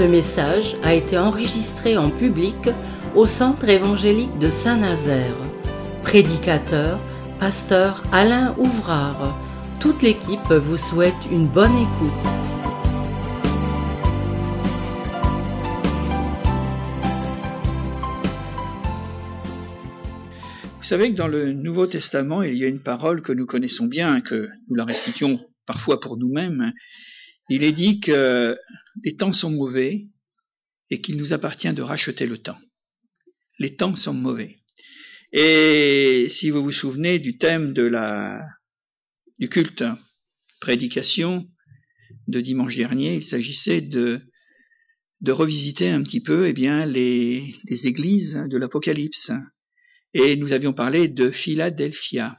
[0.00, 2.56] Ce message a été enregistré en public
[3.14, 5.36] au Centre évangélique de Saint-Nazaire.
[6.02, 6.98] Prédicateur,
[7.38, 9.38] pasteur Alain Ouvrard.
[9.78, 12.24] Toute l'équipe vous souhaite une bonne écoute.
[20.78, 23.84] Vous savez que dans le Nouveau Testament, il y a une parole que nous connaissons
[23.84, 26.72] bien, que nous la restituons parfois pour nous-mêmes.
[27.50, 28.56] Il est dit que
[29.04, 30.08] les temps sont mauvais
[30.90, 32.58] et qu'il nous appartient de racheter le temps.
[33.58, 34.58] Les temps sont mauvais.
[35.32, 38.44] Et si vous vous souvenez du thème de la,
[39.38, 39.84] du culte
[40.60, 41.48] prédication
[42.26, 44.20] de dimanche dernier, il s'agissait de,
[45.20, 47.54] de revisiter un petit peu, eh bien, les,
[47.84, 49.30] églises de l'Apocalypse.
[50.14, 52.36] Et nous avions parlé de Philadelphia,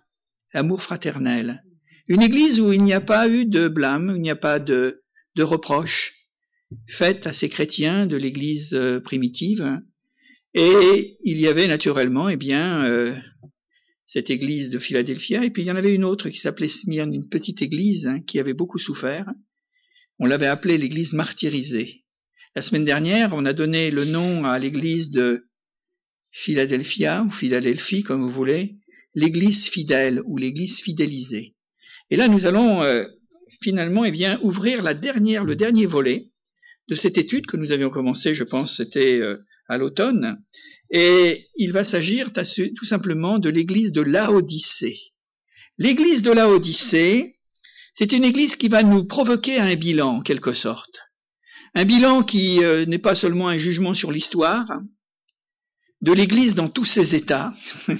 [0.51, 1.63] amour fraternel.
[2.07, 4.59] Une église où il n'y a pas eu de blâme, où il n'y a pas
[4.59, 5.01] de,
[5.35, 6.20] de reproches
[6.87, 9.81] faites à ces chrétiens de l'église euh, primitive.
[10.53, 13.15] Et il y avait naturellement, eh bien, euh,
[14.05, 17.13] cette église de Philadelphia, et puis il y en avait une autre qui s'appelait Smyrne,
[17.13, 19.25] une petite église hein, qui avait beaucoup souffert.
[20.19, 22.03] On l'avait appelée l'église martyrisée.
[22.55, 25.47] La semaine dernière, on a donné le nom à l'église de
[26.33, 28.77] Philadelphia, ou Philadelphie, comme vous voulez,
[29.15, 31.55] l'église fidèle ou l'église fidélisée.
[32.09, 33.05] Et là, nous allons euh,
[33.61, 36.30] finalement eh bien, ouvrir la dernière, le dernier volet
[36.87, 39.37] de cette étude que nous avions commencé, je pense, c'était euh,
[39.67, 40.41] à l'automne.
[40.91, 44.99] Et il va s'agir tout simplement de l'église de Laodicée.
[45.77, 47.37] L'église de Laodicée,
[47.93, 50.99] c'est une église qui va nous provoquer un bilan, en quelque sorte.
[51.73, 54.81] Un bilan qui euh, n'est pas seulement un jugement sur l'histoire,
[56.01, 57.53] de l'église dans tous ses états.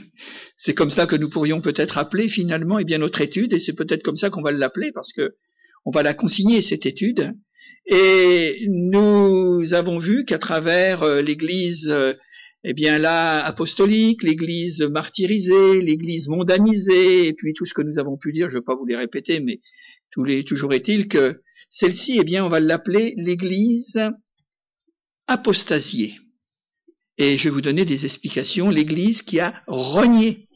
[0.57, 3.75] c'est comme ça que nous pourrions peut-être appeler finalement eh bien notre étude, et c'est
[3.75, 5.35] peut-être comme ça qu'on va l'appeler parce que
[5.85, 7.33] on va la consigner cette étude.
[7.85, 12.13] Et nous avons vu qu'à travers euh, l'Église, euh,
[12.63, 18.17] eh bien là, apostolique, l'Église martyrisée, l'Église mondanisée, et puis tout ce que nous avons
[18.17, 19.59] pu dire, je ne vais pas vous les répéter, mais
[20.11, 23.99] tous les, toujours est-il que celle-ci, eh bien, on va l'appeler l'Église
[25.27, 26.15] apostasiée.
[27.17, 28.69] Et je vais vous donner des explications.
[28.69, 30.47] L'Église qui a renié,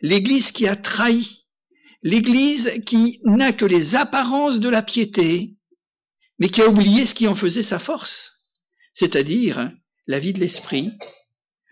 [0.00, 1.46] l'Église qui a trahi,
[2.02, 5.56] l'Église qui n'a que les apparences de la piété,
[6.38, 8.52] mais qui a oublié ce qui en faisait sa force,
[8.92, 9.70] c'est-à-dire
[10.06, 10.92] la vie de l'esprit,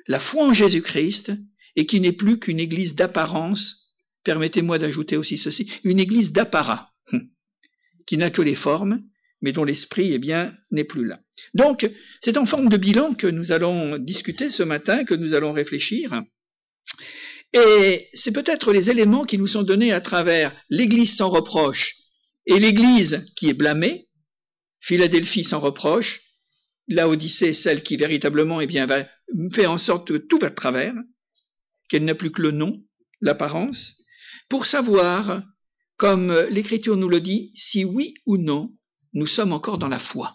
[0.06, 1.32] la foi en Jésus-Christ,
[1.76, 6.92] et qui n'est plus qu'une église d'apparence, permettez-moi d'ajouter aussi ceci, une église d'apparat,
[8.06, 9.02] qui n'a que les formes,
[9.40, 11.20] mais dont l'esprit, eh bien, n'est plus là.
[11.54, 11.90] Donc,
[12.22, 16.22] c'est en forme de bilan que nous allons discuter ce matin, que nous allons réfléchir.
[17.52, 21.96] Et c'est peut-être les éléments qui nous sont donnés à travers l'Église sans reproche
[22.46, 24.08] et l'Église qui est blâmée,
[24.82, 26.20] Philadelphie sans reproche,
[26.90, 29.06] Odyssée, celle qui véritablement eh bien, va
[29.66, 30.92] en sorte que tout va de travers,
[31.88, 32.82] qu'elle n'a plus que le nom,
[33.20, 33.94] l'apparence,
[34.48, 35.42] pour savoir,
[35.96, 38.74] comme l'Écriture nous le dit, si oui ou non
[39.14, 40.34] nous sommes encore dans la foi.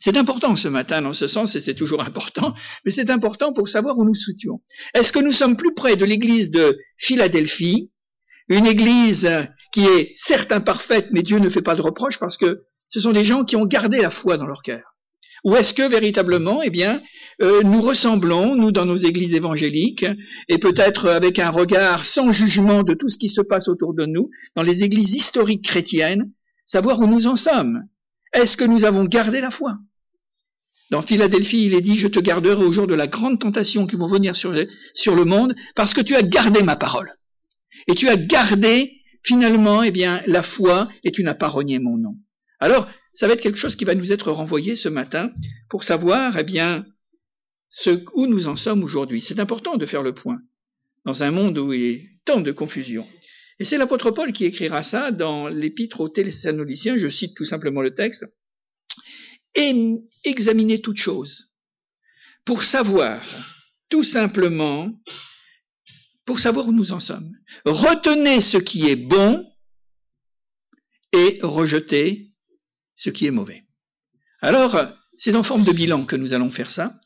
[0.00, 2.54] C'est important ce matin dans ce sens, et c'est toujours important,
[2.84, 4.60] mais c'est important pour savoir où nous soutenons.
[4.92, 7.92] Est-ce que nous sommes plus près de l'église de Philadelphie,
[8.48, 9.30] une église
[9.72, 13.12] qui est certes imparfaite, mais Dieu ne fait pas de reproche parce que ce sont
[13.12, 14.96] des gens qui ont gardé la foi dans leur cœur.
[15.44, 17.02] Ou est-ce que véritablement, eh bien,
[17.42, 20.06] euh, nous ressemblons, nous dans nos églises évangéliques,
[20.48, 24.06] et peut-être avec un regard sans jugement de tout ce qui se passe autour de
[24.06, 26.32] nous, dans les églises historiques chrétiennes,
[26.64, 27.84] savoir où nous en sommes?
[28.32, 29.78] Est-ce que nous avons gardé la foi?
[30.90, 33.96] Dans Philadelphie, il est dit, je te garderai au jour de la grande tentation qui
[33.96, 34.54] vont venir sur,
[34.94, 37.12] sur le monde, parce que tu as gardé ma parole.
[37.88, 41.96] Et tu as gardé, finalement, eh bien, la foi, et tu n'as pas renié mon
[41.98, 42.16] nom.
[42.60, 45.32] Alors, ça va être quelque chose qui va nous être renvoyé ce matin
[45.68, 46.86] pour savoir, eh bien,
[47.70, 49.20] ce, où nous en sommes aujourd'hui.
[49.20, 50.38] C'est important de faire le point
[51.04, 53.06] dans un monde où il y a tant de confusion.
[53.58, 57.80] Et c'est l'apôtre Paul qui écrira ça dans l'épître aux Thessaloniciens, je cite tout simplement
[57.80, 58.26] le texte,
[59.54, 61.50] et examiner toute chose
[62.44, 63.22] pour savoir
[63.88, 64.92] tout simplement,
[66.24, 67.32] pour savoir où nous en sommes.
[67.64, 69.44] Retenez ce qui est bon
[71.12, 72.25] et rejetez
[72.96, 73.64] ce qui est mauvais.
[74.40, 74.76] Alors,
[75.18, 76.98] c'est en forme de bilan que nous allons faire ça.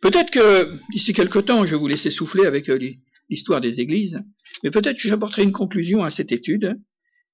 [0.00, 2.78] Peut-être que d'ici quelque temps, je vous laisser souffler avec euh,
[3.28, 4.22] l'histoire des églises,
[4.62, 6.78] mais peut-être que j'apporterai une conclusion à cette étude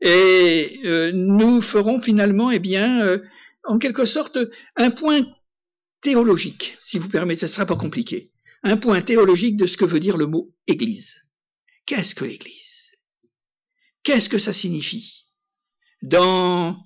[0.00, 3.18] et euh, nous ferons finalement, eh bien, euh,
[3.64, 4.38] en quelque sorte,
[4.76, 5.24] un point
[6.00, 8.32] théologique, si vous permettez, ce ne sera pas compliqué.
[8.62, 11.14] Un point théologique de ce que veut dire le mot Église.
[11.86, 12.92] Qu'est-ce que l'Église?
[14.02, 15.26] Qu'est-ce que ça signifie?
[16.02, 16.76] Dans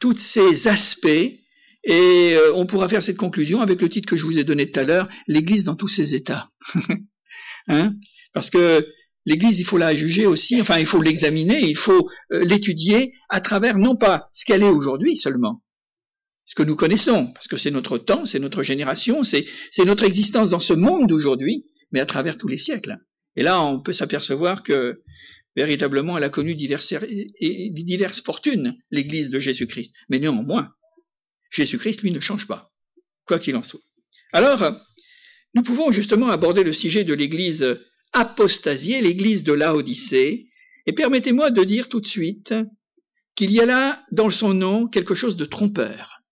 [0.00, 4.24] tous ces aspects Et euh, on pourra faire cette conclusion avec le titre que je
[4.24, 6.50] vous ai donné tout à l'heure, l'Église dans tous ses états.
[7.68, 7.94] hein?
[8.32, 8.86] Parce que
[9.24, 13.40] l'Église, il faut la juger aussi, enfin il faut l'examiner, il faut euh, l'étudier à
[13.40, 15.62] travers non pas ce qu'elle est aujourd'hui seulement,
[16.44, 19.46] ce que nous connaissons, parce que c'est notre temps, c'est notre génération, c'est
[19.86, 22.98] notre existence dans ce monde d'aujourd'hui, mais à travers tous les siècles.
[23.36, 25.02] Et là, on peut s'apercevoir que
[25.60, 26.94] véritablement, elle a connu diverses,
[28.24, 29.94] fortunes, l'Église de Jésus-Christ.
[30.08, 30.72] Mais néanmoins,
[31.50, 32.72] Jésus-Christ, lui, ne change pas,
[33.26, 33.82] quoi qu'il en soit.
[34.32, 34.80] Alors,
[35.54, 37.78] nous pouvons justement aborder le sujet de l'Église
[38.12, 40.48] apostasiée, l'Église de Laodicée,
[40.86, 42.54] et permettez-moi de dire tout de suite
[43.34, 46.22] qu'il y a là, dans son nom, quelque chose de trompeur.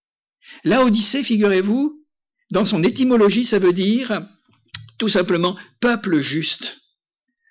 [0.64, 2.02] Laodicée, figurez-vous,
[2.50, 4.22] dans son étymologie, ça veut dire
[4.98, 6.78] tout simplement peuple juste.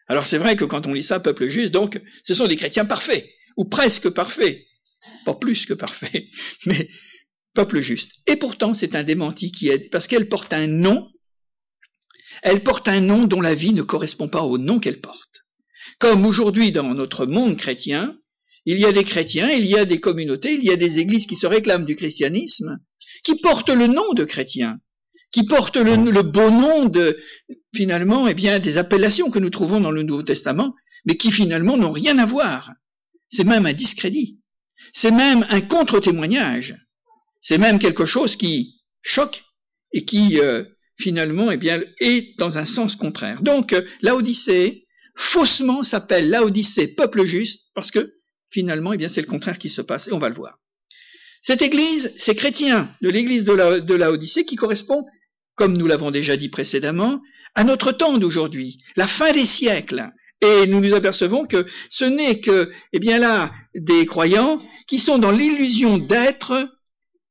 [0.07, 2.86] Alors c'est vrai que quand on lit ça, peuple juste, donc ce sont des chrétiens
[2.86, 3.27] parfaits,
[3.57, 4.65] ou presque parfaits,
[5.25, 6.25] pas plus que parfaits,
[6.65, 6.89] mais
[7.54, 8.13] peuple juste.
[8.27, 11.12] Et pourtant c'est un démenti qui est, parce qu'elle porte un nom,
[12.44, 15.45] elle porte un nom dont la vie ne correspond pas au nom qu'elle porte.
[16.00, 18.18] Comme aujourd'hui dans notre monde chrétien,
[18.65, 21.25] il y a des chrétiens, il y a des communautés, il y a des églises
[21.25, 22.77] qui se réclament du christianisme,
[23.24, 24.77] qui portent le nom de chrétiens,
[25.31, 27.18] qui portent le, beau nom de,
[27.75, 30.75] finalement, eh bien, des appellations que nous trouvons dans le Nouveau Testament,
[31.06, 32.71] mais qui finalement n'ont rien à voir.
[33.29, 34.41] C'est même un discrédit.
[34.94, 36.75] C'est même un contre-témoignage.
[37.41, 39.44] C'est même quelque chose qui choque
[39.94, 40.63] et qui, euh,
[40.97, 43.41] finalement, eh bien, est dans un sens contraire.
[43.41, 48.15] Donc, euh, l'Odyssée, faussement s'appelle l'Odyssée peuple juste, parce que,
[48.50, 50.57] finalement, eh bien, c'est le contraire qui se passe, et on va le voir.
[51.41, 55.06] Cette église, ces chrétiens de l'église de la, de la Odyssée qui correspond,
[55.57, 57.21] comme nous l'avons déjà dit précédemment,
[57.56, 60.09] à notre temps d'aujourd'hui, la fin des siècles.
[60.42, 65.18] Et nous nous apercevons que ce n'est que, eh bien là, des croyants qui sont
[65.18, 66.69] dans l'illusion d'être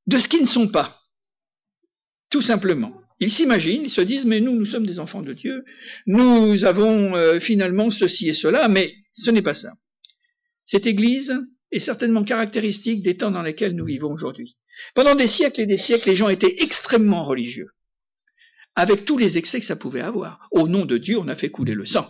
[0.06, 1.00] de ce qu'ils ne sont pas.
[2.28, 3.00] Tout simplement.
[3.20, 5.64] Ils s'imaginent, ils se disent, mais nous, nous sommes des enfants de Dieu,
[6.06, 9.72] nous avons euh, finalement ceci et cela, mais ce n'est pas ça.
[10.67, 11.32] Cette Église,
[11.72, 14.56] est certainement caractéristique des temps dans lesquels nous vivons aujourd'hui.
[14.94, 17.70] Pendant des siècles et des siècles, les gens étaient extrêmement religieux,
[18.76, 20.49] avec tous les excès que ça pouvait avoir.
[20.52, 22.06] Au nom de Dieu, on a fait couler le sang.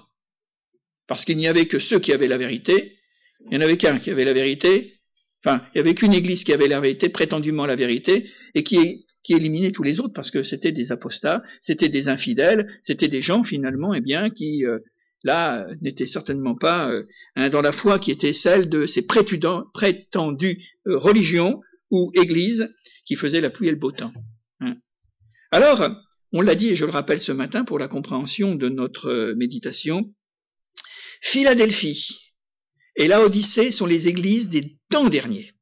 [1.07, 2.99] Parce qu'il n'y avait que ceux qui avaient la vérité,
[3.45, 5.01] il n'y en avait qu'un qui avait la vérité,
[5.45, 9.07] enfin, il n'y avait qu'une église qui avait la vérité, prétendument la vérité, et qui,
[9.23, 13.21] qui éliminait tous les autres parce que c'était des apostats, c'était des infidèles, c'était des
[13.21, 14.81] gens finalement, eh bien, qui euh,
[15.23, 20.59] là n'était certainement pas euh, dans la foi qui était celle de ces prétendues
[20.89, 21.61] euh, religions
[21.93, 22.75] ou églises
[23.05, 24.13] qui faisaient la pluie et le beau temps.
[24.61, 24.77] Hein.
[25.53, 25.89] Alors,
[26.37, 29.35] on l'a dit et je le rappelle ce matin pour la compréhension de notre euh,
[29.35, 30.13] méditation,
[31.23, 32.35] Philadelphie
[32.95, 35.53] et la Odyssée sont les églises des temps derniers.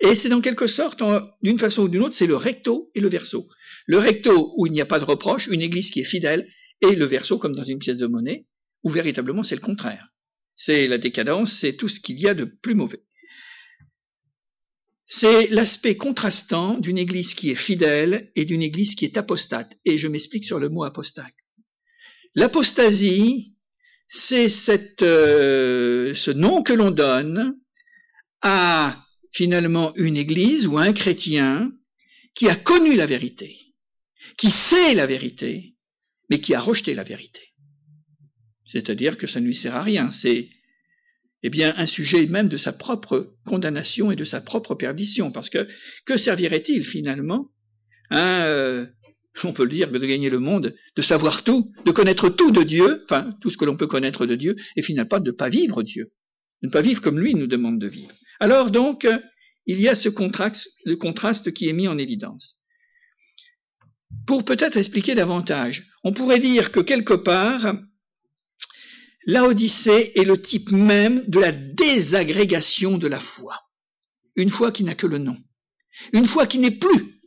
[0.00, 1.02] Et c'est dans quelque sorte,
[1.40, 3.48] d'une façon ou d'une autre, c'est le recto et le verso.
[3.86, 6.48] Le recto où il n'y a pas de reproche, une église qui est fidèle,
[6.82, 8.46] et le verso comme dans une pièce de monnaie,
[8.82, 10.08] ou véritablement c'est le contraire.
[10.56, 13.05] C'est la décadence, c'est tout ce qu'il y a de plus mauvais.
[15.06, 19.72] C'est l'aspect contrastant d'une église qui est fidèle et d'une église qui est apostate.
[19.84, 21.32] Et je m'explique sur le mot apostate.
[22.34, 23.56] L'apostasie,
[24.08, 27.56] c'est euh, ce nom que l'on donne
[28.42, 31.72] à finalement une église ou un chrétien
[32.34, 33.56] qui a connu la vérité,
[34.36, 35.76] qui sait la vérité,
[36.30, 37.54] mais qui a rejeté la vérité.
[38.64, 40.10] C'est-à-dire que ça ne lui sert à rien.
[40.10, 40.50] C'est
[41.42, 45.30] eh bien un sujet même de sa propre condamnation et de sa propre perdition.
[45.30, 45.66] Parce que
[46.04, 47.50] que servirait-il finalement
[48.10, 48.86] hein, euh,
[49.44, 52.62] on peut le dire, de gagner le monde, de savoir tout, de connaître tout de
[52.62, 55.48] Dieu, enfin tout ce que l'on peut connaître de Dieu, et finalement de ne pas
[55.48, 56.12] vivre Dieu,
[56.62, 58.12] de ne pas vivre comme lui nous demande de vivre.
[58.40, 59.06] Alors donc,
[59.66, 62.60] il y a ce contraste qui est mis en évidence.
[64.26, 67.76] Pour peut-être expliquer davantage, on pourrait dire que quelque part,
[69.26, 73.58] L'Odyssée est le type même de la désagrégation de la foi.
[74.36, 75.36] Une foi qui n'a que le nom.
[76.12, 77.20] Une foi qui n'est plus,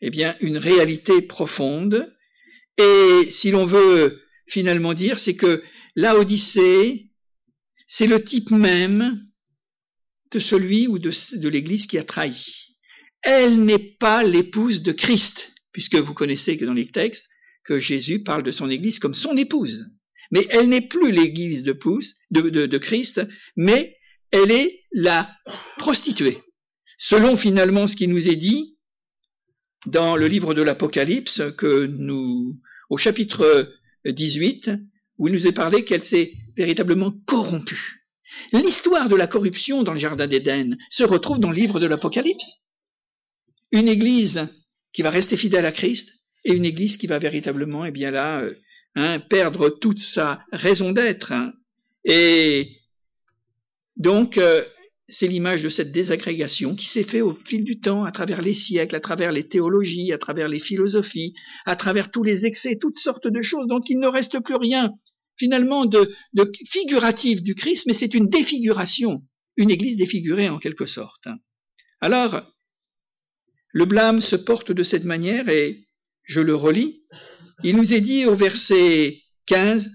[0.00, 2.12] eh bien, une réalité profonde.
[2.78, 5.62] Et si l'on veut finalement dire, c'est que
[5.94, 7.12] l'Odyssée,
[7.86, 9.24] c'est le type même
[10.32, 12.76] de celui ou de l'Église qui a trahi.
[13.22, 17.28] Elle n'est pas l'épouse de Christ, puisque vous connaissez que dans les textes,
[17.62, 19.86] que Jésus parle de son Église comme son épouse
[20.30, 21.72] mais elle n'est plus l'église de,
[22.30, 23.22] de, de, Christ,
[23.56, 23.96] mais
[24.30, 25.30] elle est la
[25.78, 26.38] prostituée.
[26.98, 28.76] Selon finalement ce qui nous est dit
[29.86, 32.60] dans le livre de l'Apocalypse, que nous,
[32.90, 33.72] au chapitre
[34.04, 34.70] 18,
[35.18, 38.00] où il nous est parlé qu'elle s'est véritablement corrompue.
[38.52, 42.68] L'histoire de la corruption dans le jardin d'Éden se retrouve dans le livre de l'Apocalypse.
[43.72, 44.48] une Église
[44.92, 46.12] qui va rester fidèle à Christ
[46.44, 48.54] et une Église qui va véritablement, eh bien là, euh,
[48.96, 51.32] hein, perdre toute sa raison d'être.
[51.32, 51.52] Hein.
[52.04, 52.78] Et
[53.96, 54.64] donc, euh,
[55.08, 58.54] c'est l'image de cette désagrégation qui s'est fait au fil du temps, à travers les
[58.54, 61.34] siècles, à travers les théologies, à travers les philosophies,
[61.66, 63.66] à travers tous les excès, toutes sortes de choses.
[63.66, 64.92] Donc, il ne reste plus rien
[65.36, 69.22] finalement de, de figuratif du Christ, mais c'est une défiguration,
[69.56, 71.26] une Église défigurée en quelque sorte.
[71.26, 71.38] Hein.
[72.00, 72.42] Alors,
[73.72, 75.88] le blâme se porte de cette manière et
[76.22, 77.02] je le relis.
[77.62, 79.90] Il nous est dit au verset 15,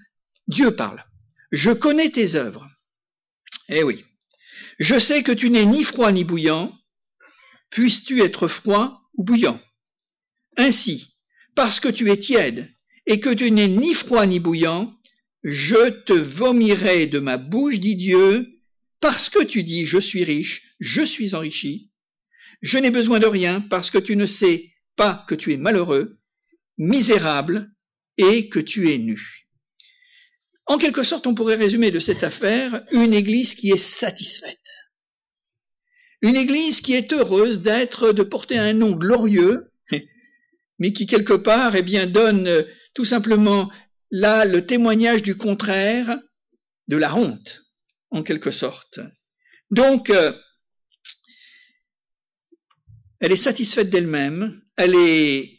[0.48, 1.04] Dieu parle.
[1.52, 2.70] Je connais tes œuvres.
[3.70, 4.04] Eh oui.
[4.80, 6.78] Je sais que tu n'es ni froid ni bouillant.
[7.72, 9.60] Puisses-tu être froid ou bouillant?
[10.58, 11.16] Ainsi,
[11.56, 12.70] parce que tu es tiède
[13.06, 14.96] et que tu n'es ni froid ni bouillant,
[15.44, 18.60] je te vomirai de ma bouche, dit Dieu,
[19.00, 21.92] parce que tu dis, je suis riche, je suis enrichi,
[22.62, 26.18] je n'ai besoin de rien parce que tu ne sais pas que tu es malheureux,
[26.78, 27.72] misérable
[28.18, 29.46] et que tu es nu.
[30.68, 34.58] En quelque sorte, on pourrait résumer de cette affaire une église qui est satisfaite.
[36.22, 39.72] Une église qui est heureuse d'être, de porter un nom glorieux,
[40.80, 42.66] mais qui quelque part, eh bien, donne
[42.96, 43.72] tout simplement
[44.10, 46.18] là le témoignage du contraire,
[46.88, 47.64] de la honte,
[48.10, 49.00] en quelque sorte.
[49.72, 50.34] Donc, euh,
[53.20, 55.55] elle est satisfaite d'elle-même, elle est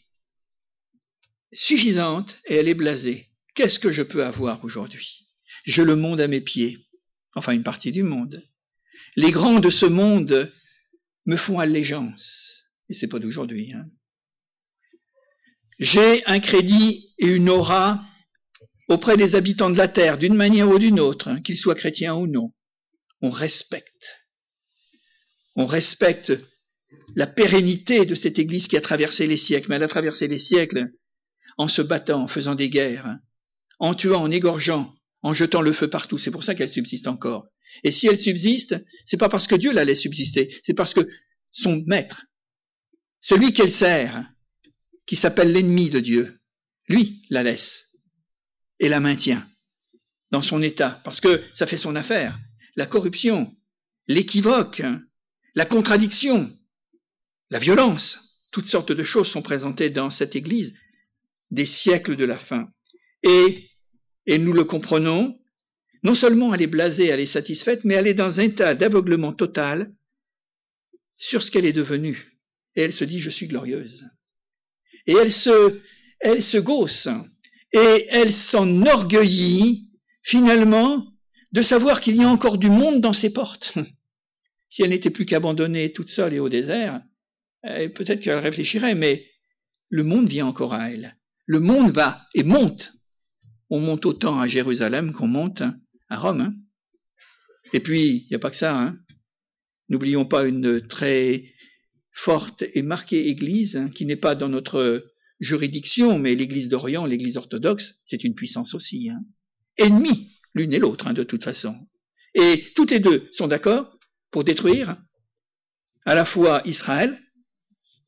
[1.56, 3.28] suffisante et elle est blasée.
[3.54, 5.26] Qu'est-ce que je peux avoir aujourd'hui?
[5.64, 6.78] J'ai le monde à mes pieds,
[7.34, 8.46] enfin une partie du monde.
[9.16, 10.52] Les grands de ce monde
[11.24, 13.72] me font allégeance, et c'est pas d'aujourd'hui.
[13.72, 13.86] Hein.
[15.78, 18.04] J'ai un crédit et une aura
[18.88, 22.14] auprès des habitants de la terre, d'une manière ou d'une autre, hein, qu'ils soient chrétiens
[22.14, 22.52] ou non.
[23.20, 24.20] On respecte.
[25.56, 26.32] On respecte
[27.14, 29.68] la pérennité de cette Église qui a traversé les siècles.
[29.70, 30.90] Mais elle a traversé les siècles
[31.56, 33.18] en se battant, en faisant des guerres,
[33.78, 36.18] en tuant, en égorgeant, en jetant le feu partout.
[36.18, 37.48] C'est pour ça qu'elle subsiste encore.
[37.84, 41.06] Et si elle subsiste, c'est pas parce que Dieu la laisse subsister, c'est parce que
[41.50, 42.26] son maître,
[43.20, 44.30] celui qu'elle sert,
[45.06, 46.38] qui s'appelle l'ennemi de Dieu,
[46.88, 47.92] lui la laisse
[48.78, 49.46] et la maintient
[50.30, 52.38] dans son état, parce que ça fait son affaire.
[52.74, 53.54] La corruption,
[54.06, 54.82] l'équivoque,
[55.54, 56.52] la contradiction,
[57.50, 58.18] la violence,
[58.50, 60.74] toutes sortes de choses sont présentées dans cette Église
[61.50, 62.68] des siècles de la fin.
[63.22, 63.70] Et,
[64.26, 65.38] et nous le comprenons,
[66.02, 69.32] non seulement elle est blasée, elle est satisfaite, mais elle est dans un état d'aveuglement
[69.32, 69.92] total
[71.16, 72.38] sur ce qu'elle est devenue.
[72.74, 74.04] Et elle se dit, je suis glorieuse.
[75.06, 75.80] Et elle se,
[76.20, 77.08] elle se gausse,
[77.72, 81.06] et elle s'enorgueillit, finalement,
[81.52, 83.74] de savoir qu'il y a encore du monde dans ses portes.
[84.68, 87.02] si elle n'était plus qu'abandonnée toute seule et au désert,
[87.64, 89.26] eh, peut-être qu'elle réfléchirait, mais
[89.88, 91.16] le monde vient encore à elle.
[91.46, 92.92] Le monde va et monte.
[93.70, 95.62] On monte autant à Jérusalem qu'on monte
[96.08, 96.40] à Rome.
[96.40, 96.54] Hein.
[97.72, 98.80] Et puis, il n'y a pas que ça.
[98.80, 98.98] Hein.
[99.88, 101.52] N'oublions pas une très
[102.12, 105.04] forte et marquée Église hein, qui n'est pas dans notre
[105.40, 109.10] juridiction, mais l'Église d'Orient, l'Église orthodoxe, c'est une puissance aussi.
[109.10, 109.22] Hein.
[109.78, 111.76] Ennemies l'une et l'autre, de toute façon.
[112.34, 113.98] Et toutes les deux sont d'accord
[114.30, 114.96] pour détruire
[116.06, 117.20] à la fois Israël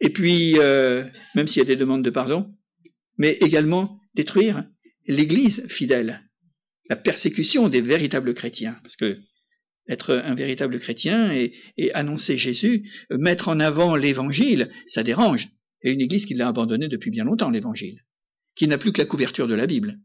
[0.00, 1.04] et puis, euh,
[1.34, 2.54] même s'il y a des demandes de pardon,
[3.18, 4.64] mais également détruire
[5.06, 6.22] l'Église fidèle,
[6.88, 9.20] la persécution des véritables chrétiens, parce que
[9.88, 11.52] être un véritable chrétien et,
[11.94, 15.48] annoncer Jésus, mettre en avant l'Évangile, ça dérange.
[15.82, 18.04] Et une Église qui l'a abandonné depuis bien longtemps, l'Évangile,
[18.54, 19.98] qui n'a plus que la couverture de la Bible,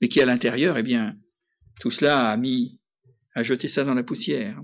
[0.00, 1.16] mais qui à l'intérieur, eh bien,
[1.80, 2.78] tout cela a mis,
[3.34, 4.60] a jeté ça dans la poussière.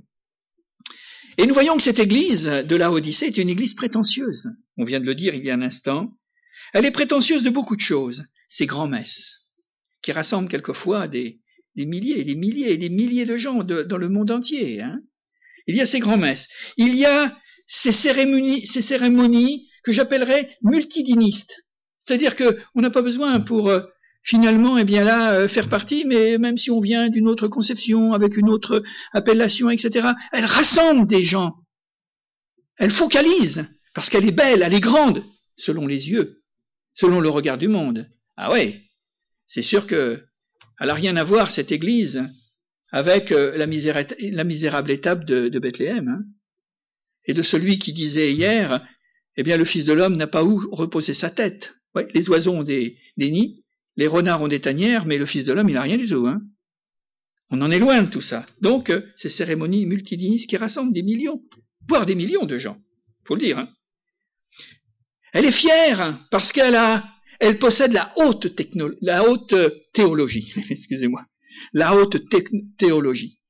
[1.38, 4.50] Et nous voyons que cette église de la Odyssée est une église prétentieuse.
[4.76, 6.12] On vient de le dire il y a un instant.
[6.72, 8.24] Elle est prétentieuse de beaucoup de choses.
[8.48, 9.54] Ces grands-messes,
[10.02, 11.40] qui rassemblent quelquefois des,
[11.76, 14.82] des milliers et des milliers et des milliers de gens dans le monde entier.
[14.82, 15.00] Hein.
[15.66, 16.48] Il y a ces grands-messes.
[16.76, 17.36] Il y a
[17.66, 21.54] ces cérémonies, ces cérémonies que j'appellerais multidinistes.
[21.98, 23.82] C'est-à-dire que on n'a pas besoin pour euh,
[24.22, 28.12] finalement, eh bien là, euh, faire partie, mais même si on vient d'une autre conception,
[28.12, 31.54] avec une autre appellation, etc., elle rassemble des gens.
[32.76, 35.22] Elle focalise, parce qu'elle est belle, elle est grande,
[35.56, 36.39] selon les yeux,
[37.00, 38.06] selon le regard du monde.
[38.36, 38.78] Ah ouais,
[39.46, 40.22] c'est sûr que
[40.78, 42.22] elle n'a rien à voir, cette église,
[42.90, 46.24] avec euh, la, misérable étape de, Bethléem, hein,
[47.24, 48.86] et de celui qui disait hier,
[49.36, 51.74] eh bien, le Fils de l'homme n'a pas où reposer sa tête.
[52.14, 53.64] Les oiseaux ont des, des nids,
[53.96, 56.26] les renards ont des tanières, mais le Fils de l'homme, il n'a rien du tout.
[56.26, 56.42] Hein.
[57.50, 58.46] On en est loin de tout ça.
[58.60, 61.42] Donc, euh, ces cérémonies multidinistes qui rassemblent des millions,
[61.88, 62.78] voire des millions de gens.
[63.24, 63.58] Faut le dire.
[63.58, 63.68] Hein.
[65.32, 67.04] Elle est fière parce qu'elle a,
[67.38, 69.54] elle possède la haute techno, la haute
[69.92, 71.24] théologie, excusez-moi,
[71.72, 72.16] la haute
[72.78, 73.40] théologie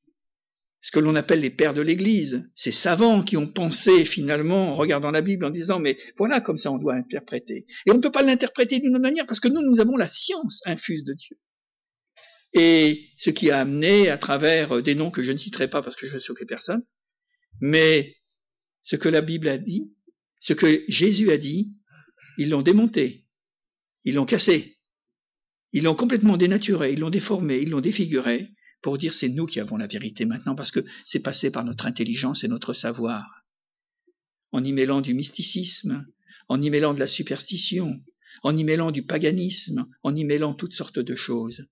[0.80, 4.74] ce que l'on appelle les pères de l'Église, ces savants qui ont pensé finalement en
[4.74, 7.66] regardant la Bible en disant mais voilà comme ça on doit interpréter.
[7.86, 10.08] Et on ne peut pas l'interpréter d'une autre manière parce que nous, nous avons la
[10.08, 11.36] science infuse de Dieu.
[12.54, 15.96] Et ce qui a amené à travers des noms que je ne citerai pas parce
[15.96, 16.82] que je ne choquer personne,
[17.60, 18.16] mais
[18.80, 19.94] ce que la Bible a dit,
[20.40, 21.76] ce que Jésus a dit,
[22.38, 23.26] ils l'ont démonté,
[24.04, 24.78] ils l'ont cassé,
[25.72, 28.50] ils l'ont complètement dénaturé, ils l'ont déformé, ils l'ont défiguré,
[28.82, 31.86] pour dire c'est nous qui avons la vérité maintenant, parce que c'est passé par notre
[31.86, 33.44] intelligence et notre savoir.
[34.50, 36.06] En y mêlant du mysticisme,
[36.48, 38.00] en y mêlant de la superstition,
[38.42, 41.66] en y mêlant du paganisme, en y mêlant toutes sortes de choses.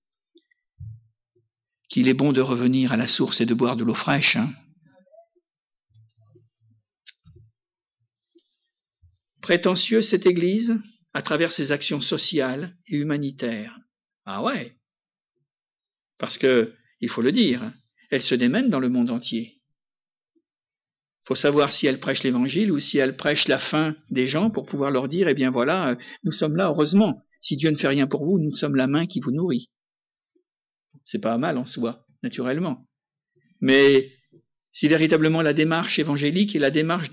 [1.88, 4.36] Qu'il est bon de revenir à la source et de boire de l'eau fraîche.
[4.36, 4.52] Hein
[9.48, 10.78] Prétentieux cette Église
[11.14, 13.78] à travers ses actions sociales et humanitaires.
[14.26, 14.76] Ah ouais.
[16.18, 17.72] Parce que il faut le dire, hein.
[18.10, 19.62] elle se démène dans le monde entier.
[21.22, 24.50] Il faut savoir si elle prêche l'évangile ou si elle prêche la fin des gens
[24.50, 27.24] pour pouvoir leur dire, eh bien voilà, nous sommes là, heureusement.
[27.40, 29.70] Si Dieu ne fait rien pour vous, nous sommes la main qui vous nourrit.
[31.04, 32.86] C'est pas mal en soi, naturellement.
[33.62, 34.12] Mais
[34.72, 37.08] si véritablement la démarche évangélique et la démarche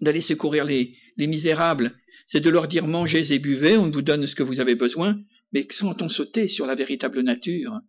[0.00, 1.94] d'aller secourir les, les misérables,
[2.26, 5.20] c'est de leur dire mangez et buvez, on vous donne ce que vous avez besoin,
[5.52, 7.80] mais sans on sauter sur la véritable nature,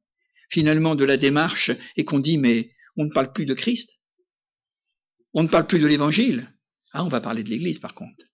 [0.49, 4.01] finalement de la démarche et qu'on dit mais on ne parle plus de Christ,
[5.33, 6.51] on ne parle plus de l'Évangile.
[6.91, 8.25] Ah, on va parler de l'Église par contre.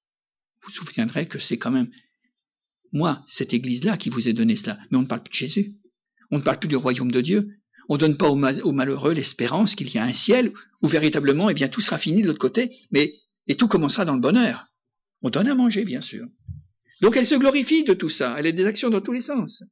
[0.61, 1.91] Vous vous souviendrez que c'est quand même
[2.91, 4.79] moi, cette Église-là, qui vous ai donné cela.
[4.89, 5.75] Mais on ne parle plus de Jésus.
[6.31, 7.49] On ne parle plus du royaume de Dieu.
[7.89, 11.53] On ne donne pas aux, malheureux l'espérance qu'il y a un ciel où véritablement, eh
[11.53, 13.13] bien, tout sera fini de l'autre côté, mais
[13.47, 14.66] et tout commencera dans le bonheur.
[15.21, 16.27] On donne à manger, bien sûr.
[17.01, 18.35] Donc elle se glorifie de tout ça.
[18.37, 19.63] Elle a des actions dans tous les sens.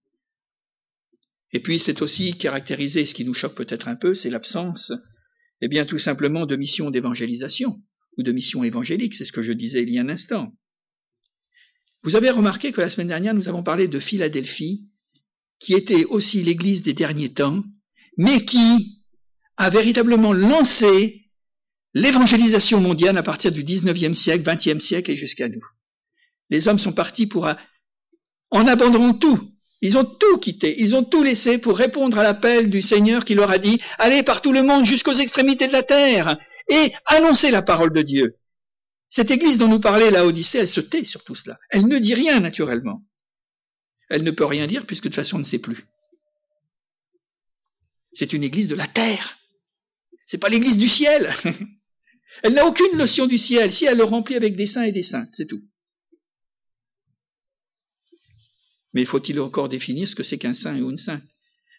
[1.52, 4.92] Et puis c'est aussi caractérisé, ce qui nous choque peut-être un peu, c'est l'absence,
[5.62, 7.82] eh bien tout simplement de mission d'évangélisation
[8.18, 10.54] ou de mission évangélique, c'est ce que je disais il y a un instant.
[12.04, 14.90] Vous avez remarqué que la semaine dernière nous avons parlé de Philadelphie,
[15.60, 17.64] qui était aussi l'église des derniers temps,
[18.18, 19.06] mais qui
[19.58, 21.25] a véritablement lancé
[21.96, 25.66] l'évangélisation mondiale à partir du 19e siècle, 20e siècle et jusqu'à nous.
[26.52, 27.50] Les hommes sont partis pour,
[28.52, 32.70] en abandonnant tout, ils ont tout quitté, ils ont tout laissé pour répondre à l'appel
[32.70, 35.84] du Seigneur qui leur a dit, allez par tout le monde jusqu'aux extrémités de la
[35.84, 36.38] terre
[36.70, 38.38] et annoncez la parole de Dieu.
[39.10, 41.58] Cette église dont nous parlait la Odyssée, elle se tait sur tout cela.
[41.70, 43.04] Elle ne dit rien naturellement.
[44.10, 45.88] Elle ne peut rien dire puisque de toute façon on ne sait plus.
[48.14, 49.38] C'est une église de la terre.
[50.26, 51.34] C'est pas l'église du ciel.
[52.44, 53.74] Elle n'a aucune notion du ciel.
[53.74, 55.62] Si elle le remplit avec des saints et des saintes, c'est tout.
[58.94, 61.24] Mais faut-il encore définir ce que c'est qu'un saint ou une sainte?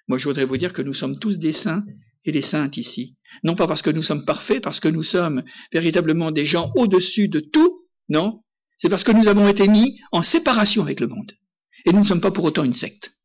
[0.08, 1.84] Moi, je voudrais vous dire que nous sommes tous des saints
[2.24, 3.18] et des saintes ici.
[3.42, 5.42] Non pas parce que nous sommes parfaits, parce que nous sommes
[5.72, 8.42] véritablement des gens au-dessus de tout, non.
[8.78, 11.32] C'est parce que nous avons été mis en séparation avec le monde.
[11.86, 13.16] Et nous ne sommes pas pour autant une secte.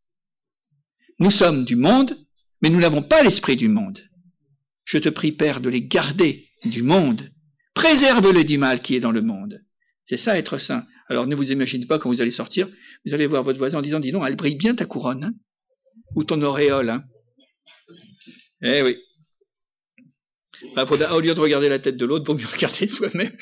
[1.19, 2.17] Nous sommes du monde,
[2.61, 3.99] mais nous n'avons pas l'esprit du monde.
[4.85, 7.29] Je te prie, Père, de les garder du monde.
[7.73, 9.63] Préserve-les du mal qui est dans le monde.
[10.05, 10.85] C'est ça être saint.
[11.07, 12.69] Alors ne vous imaginez pas quand vous allez sortir,
[13.05, 15.33] vous allez voir votre voisin en disant, dis donc, elle brille bien ta couronne, hein,
[16.15, 16.89] ou ton auréole.
[16.89, 17.03] Hein.
[18.61, 18.97] Eh oui.
[20.75, 23.35] Bah, au lieu de regarder la tête de l'autre, vaut mieux regarder soi-même.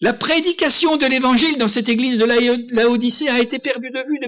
[0.00, 4.20] la prédication de l'évangile dans cette église de la Odyssée a été perdue de vue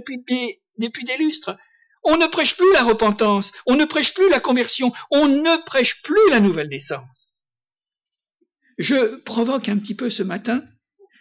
[0.78, 1.56] depuis des lustres.
[2.04, 6.02] On ne prêche plus la repentance, on ne prêche plus la conversion, on ne prêche
[6.02, 7.46] plus la nouvelle naissance.
[8.78, 10.62] Je provoque un petit peu ce matin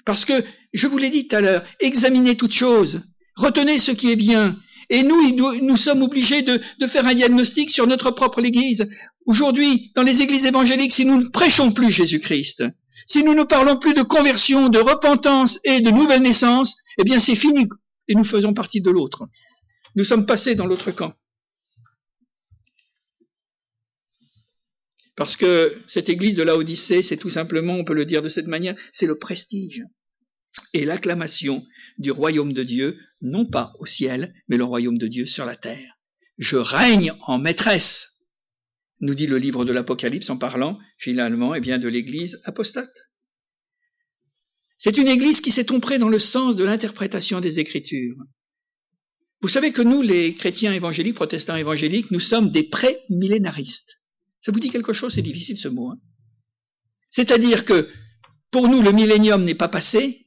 [0.06, 0.44] parce que,
[0.74, 3.04] je vous l'ai dit tout à l'heure, examinez toutes choses,
[3.36, 4.58] retenez ce qui est bien.
[4.90, 8.90] Et nous, nous sommes obligés de, de faire un diagnostic sur notre propre Église.
[9.26, 12.66] Aujourd'hui, dans les églises évangéliques, si nous ne prêchons plus Jésus-Christ,
[13.06, 17.20] si nous ne parlons plus de conversion, de repentance et de nouvelle naissance, eh bien
[17.20, 17.68] c'est fini
[18.08, 19.24] et nous faisons partie de l'autre.
[19.96, 21.14] Nous sommes passés dans l'autre camp.
[25.16, 28.30] Parce que cette église de la Odyssée, c'est tout simplement, on peut le dire de
[28.30, 29.84] cette manière, c'est le prestige
[30.74, 31.66] et l'acclamation
[31.98, 35.56] du royaume de Dieu, non pas au ciel, mais le royaume de Dieu sur la
[35.56, 35.98] terre.
[36.38, 38.28] Je règne en maîtresse,
[39.00, 43.10] nous dit le livre de l'Apocalypse en parlant finalement eh bien, de l'église apostate.
[44.78, 48.18] C'est une église qui s'est trompée dans le sens de l'interprétation des Écritures.
[49.44, 54.02] Vous savez que nous, les chrétiens évangéliques, protestants évangéliques, nous sommes des pré-millénaristes.
[54.40, 55.90] Ça vous dit quelque chose C'est difficile ce mot.
[55.92, 56.00] Hein
[57.10, 57.90] C'est-à-dire que
[58.52, 60.26] Pour nous, le millénium n'est pas passé,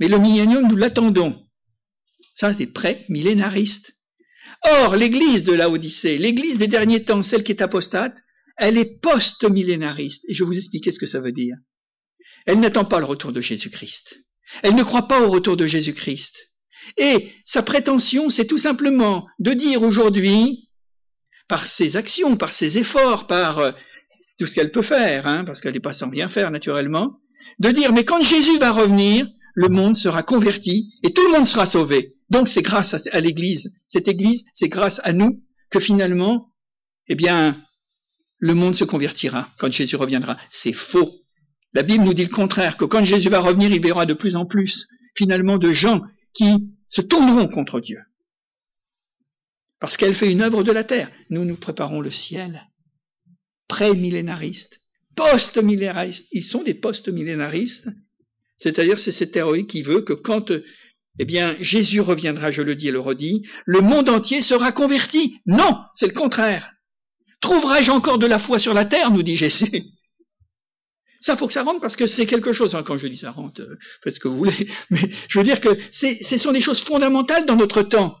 [0.00, 1.46] mais le millénium, nous l'attendons.
[2.34, 3.92] Ça, c'est pré-millénariste.
[4.64, 8.16] Or, l'église de l'Odyssée, l'église des derniers temps, celle qui est apostate,
[8.56, 10.24] elle est post-millénariste.
[10.28, 11.56] Et je vais vous expliquer ce que ça veut dire.
[12.46, 14.16] Elle n'attend pas le retour de Jésus-Christ.
[14.64, 16.51] Elle ne croit pas au retour de Jésus-Christ.
[16.96, 20.68] Et sa prétention, c'est tout simplement de dire aujourd'hui,
[21.48, 23.72] par ses actions, par ses efforts, par euh,
[24.38, 27.18] tout ce qu'elle peut faire, hein, parce qu'elle n'est pas sans rien faire naturellement,
[27.58, 31.46] de dire, mais quand Jésus va revenir, le monde sera converti et tout le monde
[31.46, 32.14] sera sauvé.
[32.30, 33.70] Donc c'est grâce à, l'Église.
[33.88, 36.52] Cette Église, c'est grâce à nous que finalement,
[37.08, 37.62] eh bien,
[38.38, 40.38] le monde se convertira quand Jésus reviendra.
[40.50, 41.12] C'est faux.
[41.74, 44.36] La Bible nous dit le contraire, que quand Jésus va revenir, il verra de plus
[44.36, 46.02] en plus, finalement, de gens
[46.34, 48.02] qui se tourneront contre Dieu.
[49.80, 51.10] Parce qu'elle fait une œuvre de la terre.
[51.30, 52.68] Nous nous préparons le ciel.
[53.66, 54.82] Pré-millénaristes,
[55.16, 56.28] post-millénaristes.
[56.32, 57.88] Ils sont des post-millénaristes.
[58.58, 60.52] C'est-à-dire, c'est cet héroïque qui veut que quand,
[61.18, 65.38] eh bien, Jésus reviendra, je le dis et le redis, le monde entier sera converti.
[65.46, 66.74] Non, c'est le contraire.
[67.40, 69.82] Trouverai-je encore de la foi sur la terre, nous dit Jésus.
[71.22, 72.74] Ça, faut que ça rentre parce que c'est quelque chose.
[72.74, 74.68] Hein, quand je dis ça rentre, euh, faites ce que vous voulez.
[74.90, 78.16] Mais je veux dire que ce sont des choses fondamentales dans notre temps.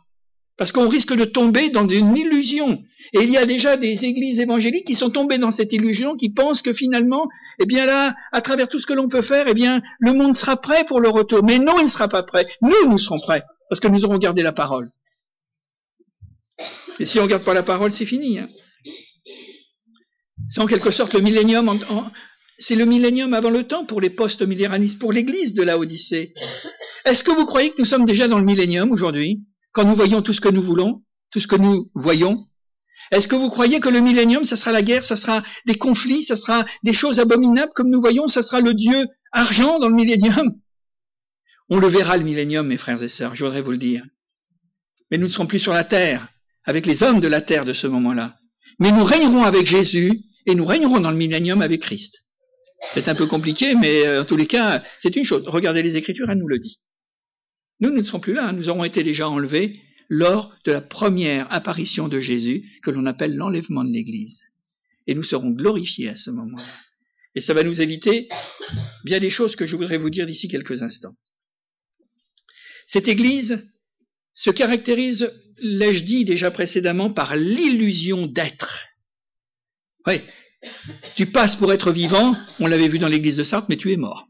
[0.56, 2.82] Parce qu'on risque de tomber dans une illusion.
[3.14, 6.30] Et il y a déjà des églises évangéliques qui sont tombées dans cette illusion, qui
[6.30, 7.26] pensent que finalement,
[7.58, 10.34] eh bien là, à travers tout ce que l'on peut faire, eh bien, le monde
[10.34, 11.42] sera prêt pour le retour.
[11.42, 12.46] Mais non, il ne sera pas prêt.
[12.60, 13.42] Nous, nous serons prêts.
[13.68, 14.90] Parce que nous aurons gardé la parole.
[17.00, 18.38] Et si on ne garde pas la parole, c'est fini.
[18.38, 18.48] Hein.
[20.48, 21.78] C'est en quelque sorte le millénium en,
[22.62, 26.32] c'est le millénium avant le temps pour les post-millénaristes, pour l'église de la Odyssée.
[27.04, 30.22] Est-ce que vous croyez que nous sommes déjà dans le millénium aujourd'hui, quand nous voyons
[30.22, 32.46] tout ce que nous voulons, tout ce que nous voyons?
[33.10, 36.22] Est-ce que vous croyez que le millénium, ça sera la guerre, ça sera des conflits,
[36.22, 39.94] ça sera des choses abominables comme nous voyons, ça sera le Dieu argent dans le
[39.94, 40.54] millénium?
[41.68, 44.04] On le verra le millénium, mes frères et sœurs, je voudrais vous le dire.
[45.10, 46.28] Mais nous ne serons plus sur la terre,
[46.64, 48.38] avec les hommes de la terre de ce moment-là.
[48.78, 52.21] Mais nous régnerons avec Jésus et nous régnerons dans le millénium avec Christ.
[52.94, 55.44] C'est un peu compliqué, mais euh, en tous les cas, c'est une chose.
[55.46, 56.80] Regardez les Écritures, elle nous le dit.
[57.80, 58.52] Nous, nous ne serons plus là, hein.
[58.52, 63.34] nous aurons été déjà enlevés lors de la première apparition de Jésus, que l'on appelle
[63.34, 64.48] l'enlèvement de l'Église.
[65.06, 66.74] Et nous serons glorifiés à ce moment-là.
[67.34, 68.28] Et ça va nous éviter
[69.04, 71.16] bien des choses que je voudrais vous dire d'ici quelques instants.
[72.86, 73.66] Cette Église
[74.34, 78.86] se caractérise, l'ai-je dit déjà précédemment, par l'illusion d'être.
[80.06, 80.20] Oui,
[81.16, 83.96] tu passes pour être vivant, on l'avait vu dans l'église de Sartre, mais tu es
[83.96, 84.28] mort.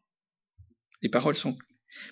[1.02, 1.56] Les paroles sont.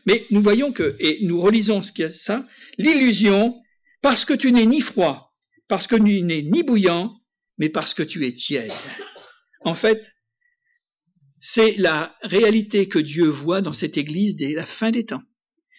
[0.07, 2.47] Mais nous voyons que, et nous relisons ce qu'il y a ça,
[2.79, 3.61] l'illusion,
[4.03, 5.35] parce que tu n'es ni froid,
[5.69, 7.17] parce que tu n'es ni bouillant,
[7.59, 8.73] mais parce que tu es tiède.
[9.63, 10.15] En fait,
[11.39, 15.23] c'est la réalité que Dieu voit dans cette église dès la fin des temps.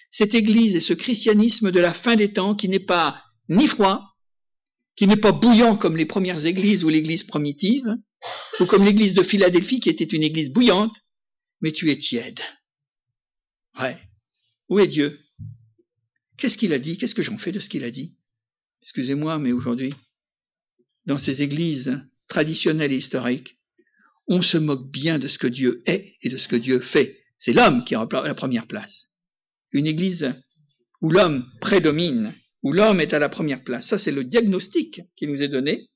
[0.10, 4.16] Cette église et ce christianisme de la fin des temps qui n'est pas ni froid,
[4.96, 7.96] qui n'est pas bouillant comme les premières églises ou l'église primitive,
[8.60, 10.96] ou comme l'église de Philadelphie qui était une église bouillante,
[11.62, 12.40] mais tu es tiède.
[13.80, 13.98] Ouais.
[14.70, 15.20] Où est Dieu?
[16.38, 16.98] Qu'est-ce qu'il a dit?
[16.98, 18.18] Qu'est-ce que j'en fais de ce qu'il a dit?
[18.82, 19.94] Excusez-moi, mais aujourd'hui,
[21.06, 23.60] dans ces églises traditionnelles et historiques,
[24.28, 27.22] on se moque bien de ce que Dieu est et de ce que Dieu fait.
[27.38, 29.18] C'est l'homme qui a la première place.
[29.72, 30.34] Une église
[31.02, 33.88] où l'homme prédomine, où l'homme est à la première place.
[33.88, 35.91] Ça, c'est le diagnostic qui nous est donné.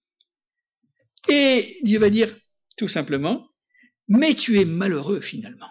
[1.27, 2.35] Et Dieu va dire
[2.77, 3.49] tout simplement,
[4.07, 5.69] mais tu es malheureux finalement.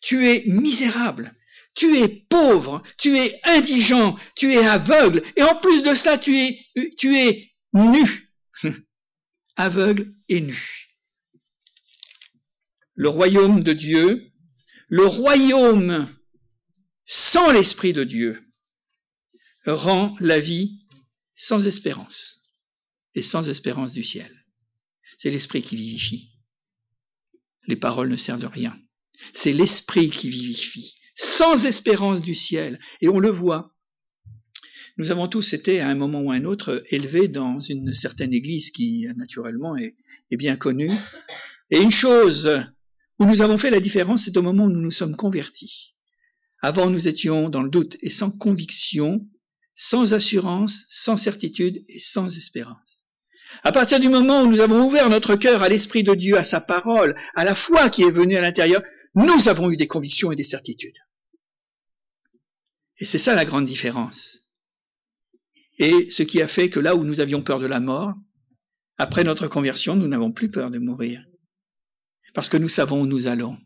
[0.00, 1.34] Tu es misérable.
[1.74, 2.82] Tu es pauvre.
[2.98, 4.16] Tu es indigent.
[4.34, 5.22] Tu es aveugle.
[5.36, 6.58] Et en plus de cela, tu es,
[6.96, 8.30] tu es nu.
[9.56, 10.58] aveugle et nu.
[12.94, 14.32] Le royaume de Dieu,
[14.88, 16.08] le royaume
[17.04, 18.42] sans l'Esprit de Dieu,
[19.66, 20.86] rend la vie
[21.34, 22.52] sans espérance
[23.14, 24.35] et sans espérance du ciel.
[25.18, 26.32] C'est l'esprit qui vivifie.
[27.66, 28.78] Les paroles ne servent de rien.
[29.32, 32.78] C'est l'esprit qui vivifie, sans espérance du ciel.
[33.00, 33.74] Et on le voit.
[34.98, 38.32] Nous avons tous été à un moment ou à un autre élevés dans une certaine
[38.32, 39.94] église qui, naturellement, est,
[40.30, 40.90] est bien connue.
[41.70, 42.48] Et une chose
[43.18, 45.94] où nous avons fait la différence, c'est au moment où nous nous sommes convertis.
[46.60, 49.28] Avant, nous étions dans le doute et sans conviction,
[49.74, 52.95] sans assurance, sans certitude et sans espérance.
[53.66, 56.44] À partir du moment où nous avons ouvert notre cœur à l'Esprit de Dieu, à
[56.44, 58.80] sa parole, à la foi qui est venue à l'intérieur,
[59.16, 60.98] nous avons eu des convictions et des certitudes.
[63.00, 64.38] Et c'est ça la grande différence.
[65.80, 68.14] Et ce qui a fait que là où nous avions peur de la mort,
[68.98, 71.24] après notre conversion, nous n'avons plus peur de mourir.
[72.34, 73.58] Parce que nous savons où nous allons.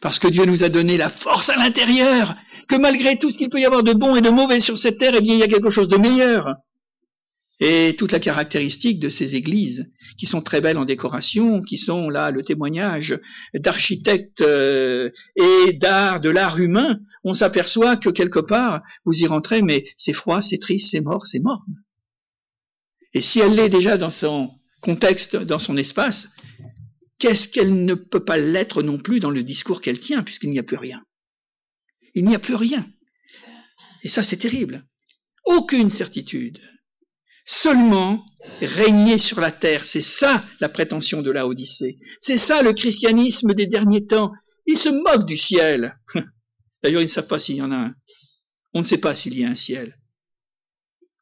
[0.00, 2.36] Parce que Dieu nous a donné la force à l'intérieur,
[2.68, 4.98] que malgré tout ce qu'il peut y avoir de bon et de mauvais sur cette
[4.98, 6.54] terre, eh bien, il y a quelque chose de meilleur.
[7.66, 12.10] Et toute la caractéristique de ces églises, qui sont très belles en décoration, qui sont
[12.10, 13.18] là le témoignage
[13.54, 19.62] d'architectes euh, et d'art, de l'art humain, on s'aperçoit que quelque part, vous y rentrez,
[19.62, 21.64] mais c'est froid, c'est triste, c'est mort, c'est mort.
[23.14, 24.50] Et si elle l'est déjà dans son
[24.82, 26.28] contexte, dans son espace,
[27.18, 30.58] qu'est-ce qu'elle ne peut pas l'être non plus dans le discours qu'elle tient, puisqu'il n'y
[30.58, 31.02] a plus rien?
[32.12, 32.86] Il n'y a plus rien.
[34.02, 34.86] Et ça, c'est terrible.
[35.46, 36.60] Aucune certitude.
[37.46, 38.24] Seulement
[38.62, 41.98] régner sur la terre, c'est ça la prétention de la Odyssée.
[42.18, 44.32] C'est ça le christianisme des derniers temps.
[44.66, 45.98] Ils se moquent du ciel.
[46.82, 47.94] D'ailleurs, ils ne savent pas s'il y en a un.
[48.72, 49.98] On ne sait pas s'il y a un ciel.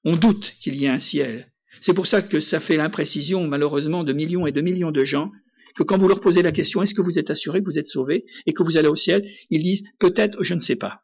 [0.05, 1.49] On doute qu'il y ait un ciel.
[1.81, 5.33] C'est pour ça que ça fait l'imprécision, malheureusement, de millions et de millions de gens,
[5.75, 7.87] que quand vous leur posez la question, est-ce que vous êtes assuré que vous êtes
[7.87, 11.03] sauvé et que vous allez au ciel, ils disent, peut-être, je ne sais pas.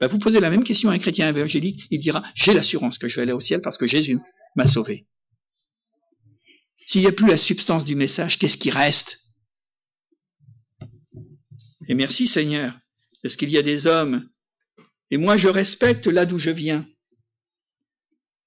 [0.00, 3.08] Ben, vous posez la même question à un chrétien évangélique, il dira, j'ai l'assurance que
[3.08, 4.18] je vais aller au ciel parce que Jésus
[4.54, 5.06] m'a sauvé.
[6.86, 9.18] S'il n'y a plus la substance du message, qu'est-ce qui reste?
[11.88, 12.78] Et merci Seigneur,
[13.22, 14.28] parce qu'il y a des hommes,
[15.10, 16.86] et moi je respecte là d'où je viens.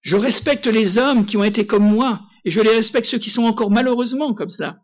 [0.01, 3.29] Je respecte les hommes qui ont été comme moi, et je les respecte ceux qui
[3.29, 4.81] sont encore malheureusement comme ça.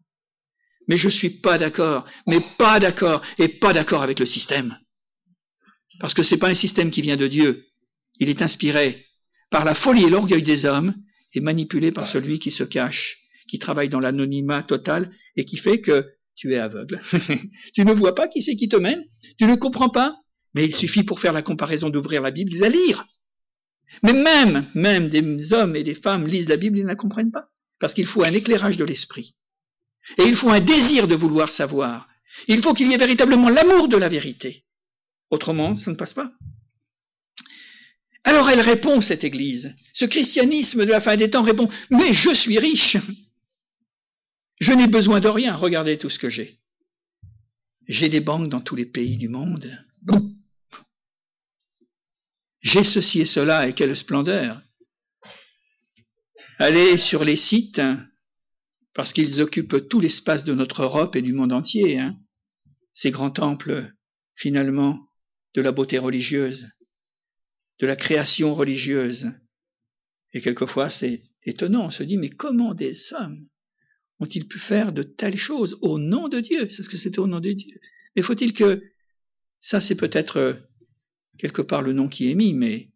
[0.88, 4.78] Mais je suis pas d'accord, mais pas d'accord, et pas d'accord avec le système.
[6.00, 7.68] Parce que c'est pas un système qui vient de Dieu.
[8.16, 9.08] Il est inspiré
[9.50, 10.94] par la folie et l'orgueil des hommes
[11.34, 15.82] et manipulé par celui qui se cache, qui travaille dans l'anonymat total et qui fait
[15.82, 17.02] que tu es aveugle.
[17.74, 19.04] tu ne vois pas qui c'est qui te mène,
[19.38, 20.20] tu ne comprends pas,
[20.54, 23.06] mais il suffit pour faire la comparaison d'ouvrir la Bible et de la lire.
[24.02, 27.32] Mais même, même des hommes et des femmes lisent la Bible et ne la comprennent
[27.32, 29.36] pas, parce qu'il faut un éclairage de l'esprit.
[30.18, 32.08] Et il faut un désir de vouloir savoir.
[32.48, 34.66] Il faut qu'il y ait véritablement l'amour de la vérité.
[35.30, 36.32] Autrement, ça ne passe pas.
[38.24, 39.76] Alors elle répond, cette Église.
[39.92, 42.98] Ce christianisme de la fin des temps répond, mais je suis riche.
[44.60, 45.56] Je n'ai besoin de rien.
[45.56, 46.58] Regardez tout ce que j'ai.
[47.88, 49.78] J'ai des banques dans tous les pays du monde.
[52.62, 54.62] J'ai ceci et cela, et quelle splendeur.
[56.60, 57.82] Allez sur les sites,
[58.94, 62.18] parce qu'ils occupent tout l'espace de notre Europe et du monde entier, hein.
[62.94, 63.94] ces grands temples,
[64.36, 65.10] finalement,
[65.56, 66.70] de la beauté religieuse
[67.84, 69.34] de la création religieuse.
[70.32, 73.46] Et quelquefois, c'est étonnant, on se dit, mais comment des hommes
[74.22, 76.70] ont-ils pu faire de telles choses au nom de Dieu?
[76.70, 77.78] C'est ce que c'était au nom de Dieu.
[78.16, 78.82] Mais faut-il que,
[79.60, 80.54] ça c'est peut-être euh,
[81.38, 82.90] quelque part le nom qui est mis, mais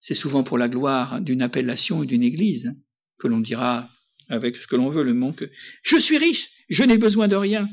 [0.00, 2.74] c'est souvent pour la gloire d'une appellation et d'une église
[3.16, 3.88] que l'on dira
[4.28, 5.46] avec ce que l'on veut le mot que
[5.82, 7.66] je suis riche, je n'ai besoin de rien.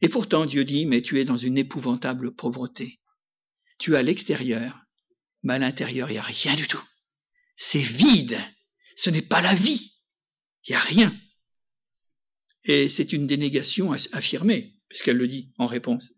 [0.00, 3.01] Et pourtant Dieu dit, mais tu es dans une épouvantable pauvreté.
[3.82, 4.80] Tu à l'extérieur,
[5.42, 6.84] mais à l'intérieur, il n'y a rien du tout.
[7.56, 8.38] C'est vide.
[8.94, 9.92] Ce n'est pas la vie.
[10.64, 11.20] Il n'y a rien.
[12.62, 16.12] Et c'est une dénégation affirmée, puisqu'elle le dit en réponse.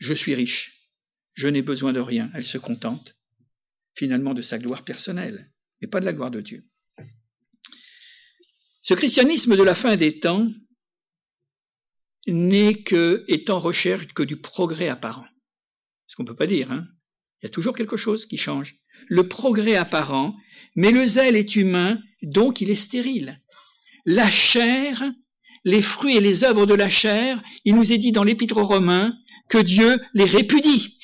[0.00, 0.90] Je suis riche.
[1.32, 2.30] Je n'ai besoin de rien.
[2.34, 3.16] Elle se contente,
[3.94, 6.68] finalement, de sa gloire personnelle, et pas de la gloire de Dieu.
[8.82, 10.46] Ce christianisme de la fin des temps
[12.26, 15.26] n'est que, est en recherche que du progrès apparent.
[16.12, 16.86] Ce qu'on ne peut pas dire, hein.
[17.40, 18.76] Il y a toujours quelque chose qui change.
[19.08, 20.36] Le progrès apparent,
[20.76, 23.40] mais le zèle est humain, donc il est stérile.
[24.04, 25.10] La chair,
[25.64, 28.66] les fruits et les œuvres de la chair, il nous est dit dans l'épître aux
[28.66, 29.16] Romains
[29.48, 30.98] que Dieu les répudie.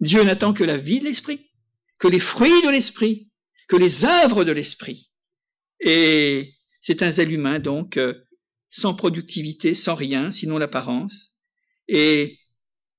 [0.00, 1.40] Dieu n'attend que la vie de l'esprit,
[1.98, 3.32] que les fruits de l'esprit,
[3.68, 5.12] que les œuvres de l'esprit.
[5.80, 8.12] Et c'est un zèle humain, donc, euh,
[8.68, 11.38] sans productivité, sans rien, sinon l'apparence,
[11.88, 12.38] et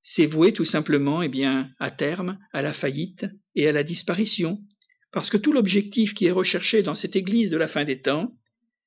[0.07, 4.63] c'est voué tout simplement, eh bien, à terme, à la faillite et à la disparition,
[5.11, 8.37] parce que tout l'objectif qui est recherché dans cette Église de la fin des temps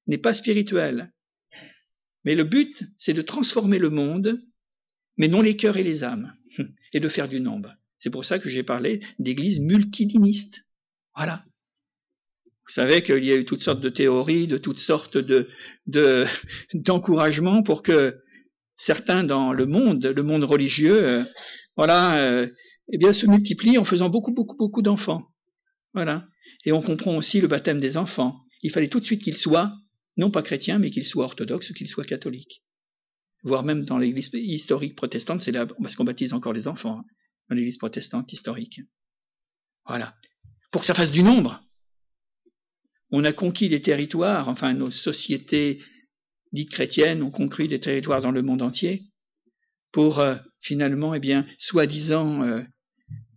[0.06, 1.12] n'est pas spirituel.
[2.24, 4.40] Mais le but, c'est de transformer le monde,
[5.16, 6.32] mais non les cœurs et les âmes,
[6.92, 7.74] et de faire du nombre.
[7.98, 10.70] C'est pour ça que j'ai parlé d'église multidiniste.
[11.16, 11.44] Voilà.
[12.68, 15.48] Vous savez qu'il y a eu toutes sortes de théories, de toutes sortes de,
[16.74, 18.22] d'encouragements pour que
[18.78, 21.24] certains dans le monde, le monde religieux, euh,
[21.76, 22.46] voilà, euh,
[22.90, 25.26] eh bien, se multiplient en faisant beaucoup, beaucoup, beaucoup d'enfants.
[25.92, 26.26] Voilà.
[26.64, 28.40] Et on comprend aussi le baptême des enfants.
[28.62, 29.76] Il fallait tout de suite qu'ils soient,
[30.16, 32.64] non pas chrétiens, mais qu'ils soient orthodoxes ou qu'ils soient catholiques.
[33.42, 37.04] Voire même dans l'église historique protestante, c'est là, parce qu'on baptise encore les enfants, hein,
[37.50, 38.80] dans l'église protestante historique.
[39.86, 40.14] Voilà.
[40.72, 41.62] Pour que ça fasse du nombre
[43.10, 45.82] on a conquis des territoires, enfin nos sociétés
[46.52, 49.04] dites chrétiennes ont conquis des territoires dans le monde entier
[49.92, 52.62] pour euh, finalement, eh bien, soi-disant euh,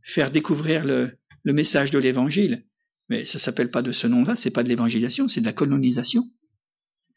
[0.04, 1.12] faire découvrir le,
[1.46, 2.66] message de l'évangile.
[3.10, 6.24] Mais ça s'appelle pas de ce nom-là, c'est pas de l'évangélisation, c'est de la colonisation.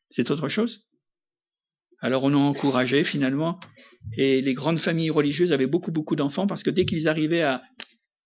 [0.09, 0.91] C'est autre chose.
[2.01, 3.61] Alors on a encouragé finalement,
[4.17, 7.63] et les grandes familles religieuses avaient beaucoup beaucoup d'enfants parce que dès qu'ils arrivaient à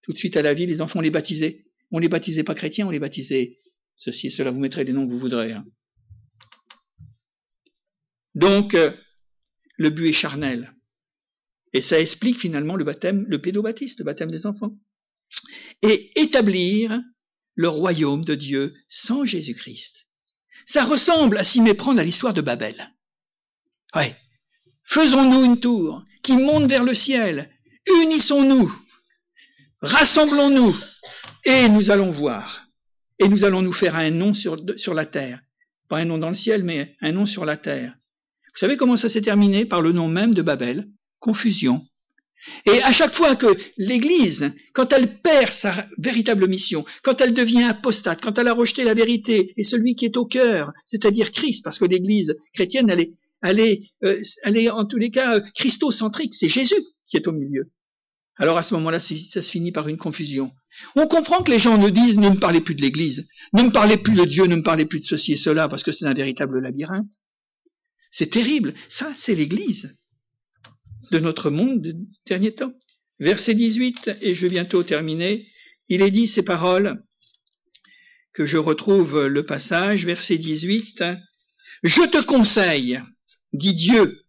[0.03, 1.67] tout de suite à la vie, les enfants les baptisaient.
[1.91, 3.59] On les baptisait pas chrétiens, on les baptisait
[3.95, 4.51] ceci et cela.
[4.51, 5.53] Vous mettrez les noms que vous voudrez.
[5.53, 5.67] Hein.
[8.39, 8.93] Donc euh,
[9.79, 10.73] le but est charnel.
[11.73, 14.79] Et ça explique finalement le baptême, le pédobaptiste, le baptême des enfants.
[15.83, 17.01] Et établir
[17.55, 20.07] le royaume de Dieu sans Jésus-Christ.
[20.67, 22.95] Ça ressemble à s'y méprendre à l'histoire de Babel.
[23.97, 24.15] Ouais.
[24.85, 27.51] Faisons-nous une tour qui monte vers le ciel.
[28.03, 28.73] Unissons-nous.
[29.81, 30.77] Rassemblons-nous.
[31.45, 32.69] Et nous allons voir.
[33.19, 35.41] Et nous allons nous faire un nom sur, sur la terre.
[35.89, 37.97] Pas un nom dans le ciel, mais un nom sur la terre.
[38.59, 39.67] Vous savez comment ça s'est terminé?
[39.67, 40.89] Par le nom même de Babel
[41.21, 41.87] confusion.
[42.67, 47.63] Et à chaque fois que l'Église, quand elle perd sa véritable mission, quand elle devient
[47.63, 51.63] apostate, quand elle a rejeté la vérité et celui qui est au cœur, c'est-à-dire Christ,
[51.63, 55.37] parce que l'Église chrétienne, elle est, elle est, euh, elle est en tous les cas
[55.37, 57.71] euh, christocentrique, c'est Jésus qui est au milieu.
[58.39, 60.51] Alors à ce moment-là, ça se finit par une confusion.
[60.97, 63.71] On comprend que les gens nous disent ne me parlez plus de l'Église, ne me
[63.71, 66.07] parlez plus de Dieu, ne me parlez plus de ceci et cela, parce que c'est
[66.07, 67.13] un véritable labyrinthe.
[68.11, 68.75] C'est terrible.
[68.89, 69.99] Ça, c'est l'Église
[71.11, 72.73] de notre monde de dernier temps.
[73.19, 75.49] Verset 18, et je vais bientôt terminer,
[75.89, 77.03] il est dit ces paroles
[78.33, 81.03] que je retrouve le passage, verset 18,
[81.83, 83.01] Je te conseille,
[83.53, 84.23] dit Dieu,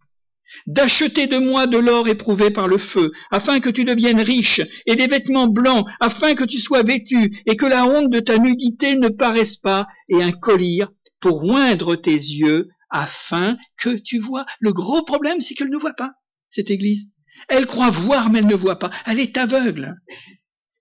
[0.65, 4.95] d'acheter de moi de l'or éprouvé par le feu, afin que tu deviennes riche, et
[4.95, 8.95] des vêtements blancs, afin que tu sois vêtu, et que la honte de ta nudité
[8.95, 10.85] ne paraisse pas, et un collier
[11.19, 14.45] pour oindre tes yeux, afin que tu vois.
[14.59, 16.13] Le gros problème, c'est qu'elle ne voit pas
[16.49, 17.13] cette Église.
[17.47, 18.91] Elle croit voir, mais elle ne voit pas.
[19.05, 19.95] Elle est aveugle.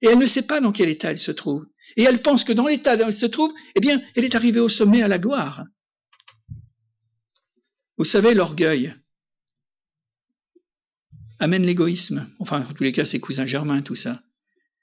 [0.00, 1.66] Et elle ne sait pas dans quel état elle se trouve.
[1.96, 4.60] Et elle pense que dans l'état où elle se trouve, eh bien, elle est arrivée
[4.60, 5.64] au sommet à la gloire.
[7.96, 8.94] Vous savez, l'orgueil
[11.40, 12.28] amène l'égoïsme.
[12.38, 14.22] Enfin, en tous les cas, c'est cousin Germain, tout ça.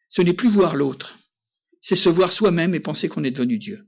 [0.10, 1.18] Ce n'est plus voir l'autre.
[1.82, 3.88] C'est se voir soi-même et penser qu'on est devenu Dieu.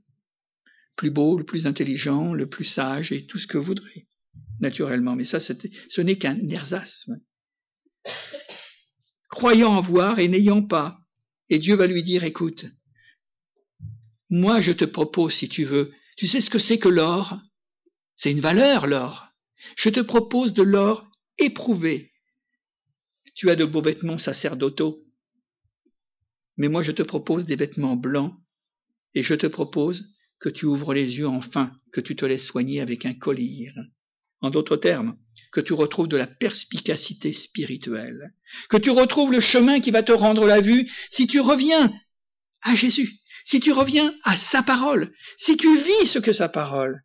[0.98, 4.08] Plus beau, le plus intelligent, le plus sage et tout ce que vous voudrez
[4.58, 5.14] naturellement.
[5.14, 7.20] Mais ça, ce n'est qu'un ersasme.
[9.30, 11.00] Croyant en voir et n'ayant pas.
[11.50, 12.66] Et Dieu va lui dire, écoute,
[14.28, 17.40] moi je te propose, si tu veux, tu sais ce que c'est que l'or?
[18.16, 19.28] C'est une valeur, l'or.
[19.76, 21.08] Je te propose de l'or
[21.38, 22.12] éprouvé.
[23.36, 25.06] Tu as de beaux vêtements sacerdotaux,
[26.56, 28.34] mais moi je te propose des vêtements blancs,
[29.14, 32.80] et je te propose que tu ouvres les yeux enfin, que tu te laisses soigner
[32.80, 33.72] avec un collier.
[34.40, 35.16] En d'autres termes,
[35.52, 38.34] que tu retrouves de la perspicacité spirituelle,
[38.68, 41.92] que tu retrouves le chemin qui va te rendre la vue si tu reviens
[42.62, 43.10] à Jésus,
[43.44, 47.02] si tu reviens à sa parole, si tu vis ce que sa parole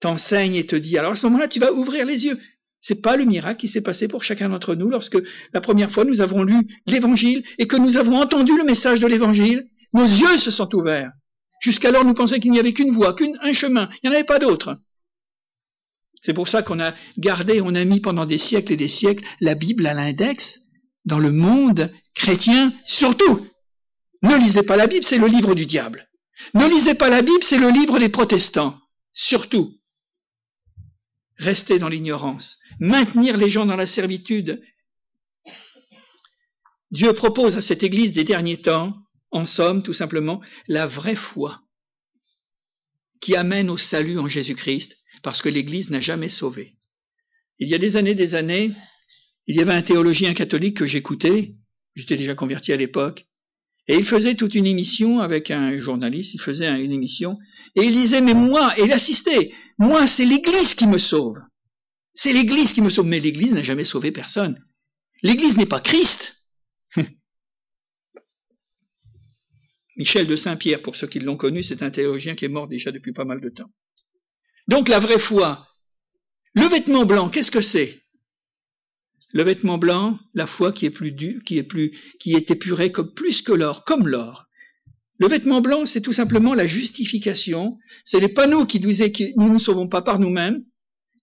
[0.00, 0.98] t'enseigne et te dit.
[0.98, 2.38] Alors à ce moment-là, tu vas ouvrir les yeux.
[2.80, 5.18] C'est pas le miracle qui s'est passé pour chacun d'entre nous lorsque
[5.52, 9.06] la première fois nous avons lu l'évangile et que nous avons entendu le message de
[9.06, 9.68] l'évangile.
[9.92, 11.12] Nos yeux se sont ouverts.
[11.60, 13.88] Jusqu'alors, nous pensions qu'il n'y avait qu'une voie, qu'un chemin.
[14.02, 14.78] Il n'y en avait pas d'autre.
[16.22, 19.24] C'est pour ça qu'on a gardé, on a mis pendant des siècles et des siècles
[19.40, 20.60] la Bible à l'index
[21.04, 23.46] dans le monde chrétien, surtout.
[24.22, 26.08] Ne lisez pas la Bible, c'est le livre du diable.
[26.54, 28.78] Ne lisez pas la Bible, c'est le livre des protestants.
[29.12, 29.74] Surtout.
[31.38, 32.58] Restez dans l'ignorance.
[32.80, 34.62] Maintenir les gens dans la servitude.
[36.90, 38.94] Dieu propose à cette Église des derniers temps,
[39.36, 41.62] en somme, tout simplement, la vraie foi
[43.20, 46.76] qui amène au salut en Jésus-Christ parce que l'Église n'a jamais sauvé.
[47.58, 48.72] Il y a des années, des années,
[49.46, 51.54] il y avait un théologien catholique que j'écoutais,
[51.94, 53.26] j'étais déjà converti à l'époque,
[53.88, 57.38] et il faisait toute une émission avec un journaliste, il faisait une émission,
[57.76, 61.38] et il disait, mais moi, et il assistait, moi, c'est l'Église qui me sauve.
[62.14, 64.60] C'est l'Église qui me sauve, mais l'Église n'a jamais sauvé personne.
[65.22, 66.35] L'Église n'est pas Christ.
[69.96, 72.92] Michel de Saint-Pierre, pour ceux qui l'ont connu, c'est un théologien qui est mort déjà
[72.92, 73.70] depuis pas mal de temps.
[74.68, 75.66] Donc la vraie foi.
[76.54, 78.00] Le vêtement blanc, qu'est-ce que c'est?
[79.32, 82.92] Le vêtement blanc, la foi qui est plus dur, qui est plus, qui est épurée
[82.92, 84.46] comme plus que l'or, comme l'or.
[85.18, 87.78] Le vêtement blanc, c'est tout simplement la justification.
[88.04, 88.92] Ce n'est pas nous qui nous,
[89.36, 90.62] nous ne sauvons pas par nous-mêmes,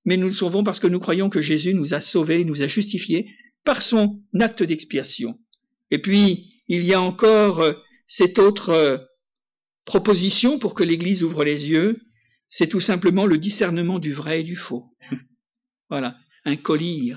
[0.06, 2.68] mais nous le sauvons parce que nous croyons que Jésus nous a sauvés, nous a
[2.68, 3.30] justifiés
[3.64, 5.40] par son acte d'expiation.
[5.92, 7.74] Et puis, il y a encore euh,
[8.16, 9.00] cette autre euh,
[9.86, 12.00] proposition pour que l'Église ouvre les yeux,
[12.48, 14.96] c'est tout simplement le discernement du vrai et du faux.
[15.90, 17.16] voilà, un collier,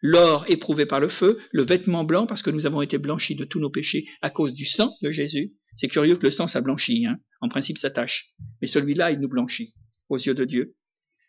[0.00, 3.44] l'or éprouvé par le feu, le vêtement blanc parce que nous avons été blanchis de
[3.44, 5.54] tous nos péchés à cause du sang de Jésus.
[5.76, 7.20] C'est curieux que le sang ça blanchit, hein.
[7.40, 9.72] en principe ça tâche, mais celui-là il nous blanchit
[10.08, 10.74] aux yeux de Dieu.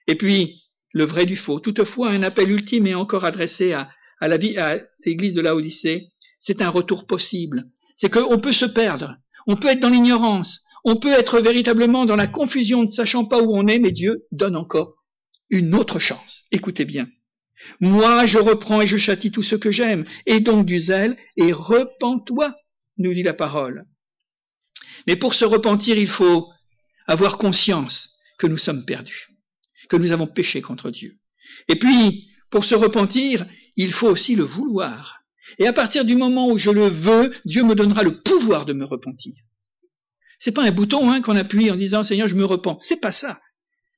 [0.07, 1.59] Et puis le vrai du faux.
[1.59, 4.27] Toutefois, un appel ultime est encore adressé à, à
[5.05, 6.07] l'église de la Odyssée.
[6.39, 7.69] C'est un retour possible.
[7.95, 9.17] C'est qu'on peut se perdre,
[9.47, 13.41] on peut être dans l'ignorance, on peut être véritablement dans la confusion ne sachant pas
[13.41, 14.95] où on est, mais Dieu donne encore
[15.49, 16.43] une autre chance.
[16.51, 17.07] Écoutez bien.
[17.79, 21.51] Moi, je reprends et je châtie tout ce que j'aime, et donc du zèle, et
[21.51, 22.53] repens-toi,
[22.97, 23.85] nous dit la parole.
[25.07, 26.49] Mais pour se repentir, il faut
[27.07, 29.29] avoir conscience que nous sommes perdus,
[29.89, 31.17] que nous avons péché contre Dieu.
[31.67, 35.24] Et puis, pour se repentir, il faut aussi le vouloir.
[35.59, 38.73] Et à partir du moment où je le veux, Dieu me donnera le pouvoir de
[38.73, 39.33] me repentir.
[40.39, 42.77] C'est pas un bouton hein, qu'on appuie en disant Seigneur, je me repens.
[42.81, 43.39] C'est pas ça.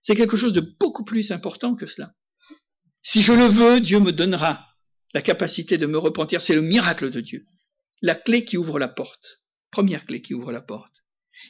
[0.01, 2.13] C'est quelque chose de beaucoup plus important que cela.
[3.01, 4.67] Si je le veux, Dieu me donnera
[5.13, 6.41] la capacité de me repentir.
[6.41, 7.45] C'est le miracle de Dieu.
[8.01, 9.41] La clé qui ouvre la porte.
[9.71, 10.93] Première clé qui ouvre la porte.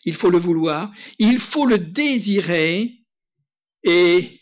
[0.05, 3.05] Il faut le vouloir, il faut le désirer,
[3.83, 4.41] et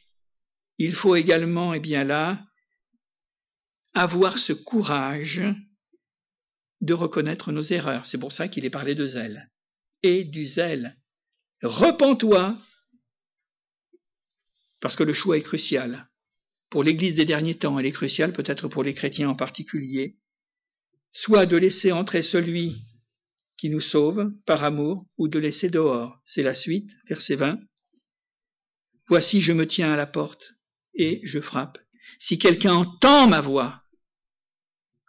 [0.77, 2.44] il faut également, eh bien là,
[3.95, 5.41] avoir ce courage
[6.81, 8.05] de reconnaître nos erreurs.
[8.05, 9.51] C'est pour ça qu'il est parlé de zèle.
[10.03, 10.95] Et du zèle.
[11.63, 12.55] Repends-toi,
[14.81, 16.07] parce que le choix est crucial
[16.75, 20.17] pour l'Église des derniers temps, elle est cruciale peut-être pour les chrétiens en particulier,
[21.09, 22.75] soit de laisser entrer celui
[23.55, 26.19] qui nous sauve par amour, ou de laisser dehors.
[26.25, 27.61] C'est la suite, verset 20.
[29.07, 30.55] Voici, je me tiens à la porte
[30.95, 31.77] et je frappe.
[32.19, 33.84] Si quelqu'un entend ma voix,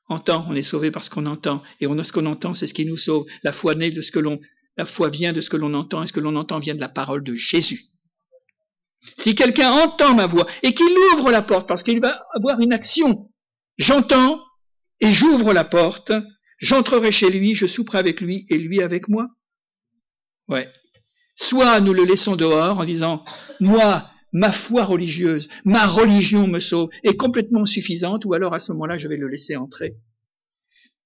[0.09, 2.87] entend, on est sauvé parce qu'on entend, et on ce qu'on entend, c'est ce qui
[2.87, 3.27] nous sauve.
[3.43, 4.41] La foi naît de ce que l'on,
[4.77, 6.81] la foi vient de ce que l'on entend, et ce que l'on entend vient de
[6.81, 7.81] la parole de Jésus.
[9.19, 12.73] Si quelqu'un entend ma voix et qu'il ouvre la porte parce qu'il va avoir une
[12.73, 13.31] action,
[13.79, 14.43] j'entends
[15.01, 16.13] et j'ouvre la porte,
[16.59, 19.29] j'entrerai chez lui, je souperai avec lui et lui avec moi.
[20.49, 20.71] Ouais.
[21.37, 23.23] Soit nous le laissons dehors en disant,
[23.61, 28.73] moi, ma foi religieuse, ma religion me sauve, est complètement suffisante, ou alors à ce
[28.73, 29.97] moment-là, je vais le laisser entrer.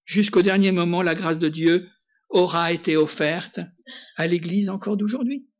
[0.04, 1.88] Jusqu'au dernier moment, la grâce de Dieu
[2.28, 3.60] aura été offerte
[4.16, 5.50] à l'Église encore d'aujourd'hui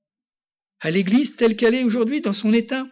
[0.81, 2.87] à l'Église telle qu'elle est aujourd'hui dans son état.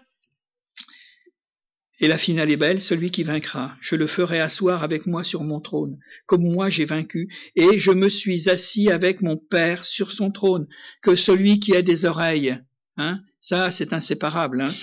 [2.01, 3.77] Et la finale est belle, celui qui vaincra.
[3.81, 7.91] Je le ferai asseoir avec moi sur mon trône, comme moi j'ai vaincu, et je
[7.91, 10.69] me suis assis avec mon Père sur son trône.
[11.03, 12.57] Que celui qui a des oreilles,
[12.99, 14.75] hein, ça c'est inséparable, hein,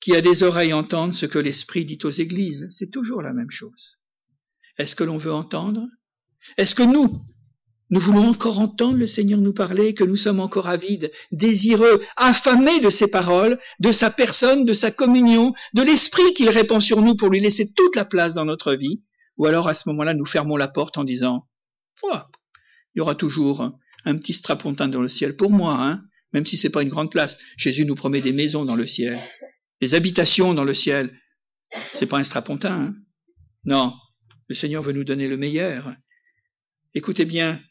[0.00, 2.68] qui a des oreilles entende ce que l'Esprit dit aux églises.
[2.70, 3.98] C'est toujours la même chose.
[4.78, 5.86] Est-ce que l'on veut entendre?
[6.56, 7.20] Est-ce que nous,
[7.90, 12.80] nous voulons encore entendre le Seigneur nous parler, que nous sommes encore avides, désireux, affamés
[12.80, 17.14] de ses paroles, de sa personne, de sa communion, de l'esprit qu'il répand sur nous
[17.14, 19.02] pour lui laisser toute la place dans notre vie?
[19.36, 21.46] Ou alors à ce moment-là, nous fermons la porte en disant,
[22.04, 23.70] il y aura toujours
[24.04, 26.02] un petit strapontin dans le ciel pour moi, hein,
[26.32, 27.38] même si c'est pas une grande place.
[27.56, 29.18] Jésus nous promet des maisons dans le ciel,
[29.80, 31.18] des habitations dans le ciel.
[31.92, 32.94] C'est pas un strapontin, hein.
[33.64, 33.94] Non.
[34.48, 35.94] Le Seigneur veut nous donner le meilleur.
[36.94, 37.62] Écoutez bien,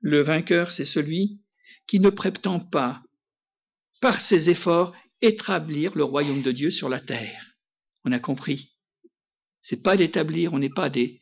[0.00, 1.40] le vainqueur, c'est celui
[1.86, 3.02] qui ne prétend pas,
[4.00, 7.56] par ses efforts, établir le royaume de Dieu sur la terre.
[8.04, 8.76] On a compris.
[9.60, 11.20] C'est pas d'établir, on n'est pas des,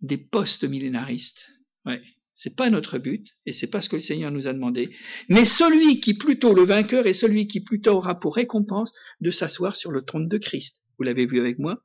[0.00, 1.48] des postes millénaristes.
[1.84, 2.02] Ouais.
[2.42, 4.90] C'est pas notre but, et c'est pas ce que le Seigneur nous a demandé.
[5.28, 9.76] Mais celui qui plutôt, le vainqueur, est celui qui plutôt aura pour récompense de s'asseoir
[9.76, 10.80] sur le trône de Christ.
[10.98, 11.84] Vous l'avez vu avec moi?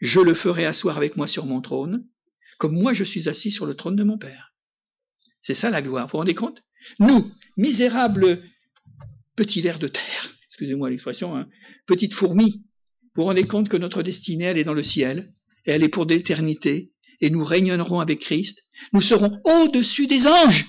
[0.00, 2.06] Je le ferai asseoir avec moi sur mon trône,
[2.56, 4.54] comme moi je suis assis sur le trône de mon Père.
[5.42, 6.06] C'est ça la gloire.
[6.06, 6.62] Vous vous rendez compte?
[6.98, 8.42] Nous, misérables
[9.36, 11.46] petits vers de terre, excusez-moi l'expression, hein,
[11.84, 12.64] petites fourmis,
[13.14, 15.30] vous vous rendez compte que notre destinée, elle est dans le ciel,
[15.66, 18.62] et elle est pour d'éternité, et nous régnerons avec Christ.
[18.92, 20.66] Nous serons au-dessus des anges.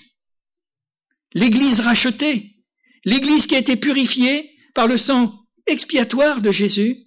[1.34, 2.58] L'Église rachetée,
[3.06, 6.98] l'Église qui a été purifiée par le sang expiatoire de Jésus.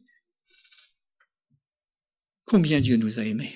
[2.45, 3.55] Combien Dieu nous a aimés,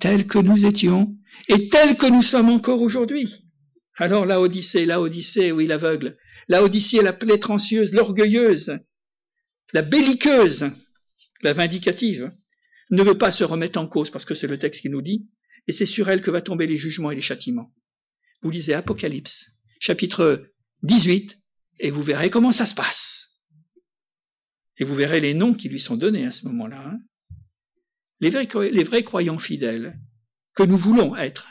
[0.00, 1.16] tels que nous étions
[1.48, 3.48] et tel que nous sommes encore aujourd'hui.
[3.96, 6.16] Alors la Odyssée, la Odyssée, oui, l'aveugle,
[6.48, 8.78] la Odyssée, la plétrancieuse, l'orgueilleuse,
[9.72, 10.70] la belliqueuse,
[11.42, 12.30] la vindicative,
[12.90, 15.28] ne veut pas se remettre en cause parce que c'est le texte qui nous dit,
[15.66, 17.74] et c'est sur elle que va tomber les jugements et les châtiments.
[18.42, 20.50] Vous lisez Apocalypse, chapitre
[20.82, 21.38] 18,
[21.80, 23.44] et vous verrez comment ça se passe.
[24.78, 26.86] Et vous verrez les noms qui lui sont donnés à ce moment-là.
[26.86, 26.98] Hein.
[28.20, 29.98] Les, vrais, croyants fidèles,
[30.54, 31.48] que nous voulons être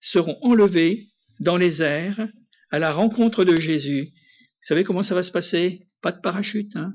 [0.00, 1.08] seront enlevés
[1.40, 2.28] dans les airs
[2.70, 5.88] à la rencontre de Jésus Vous savez comment ça va se passer?
[6.00, 6.94] Pas de parachute, hein?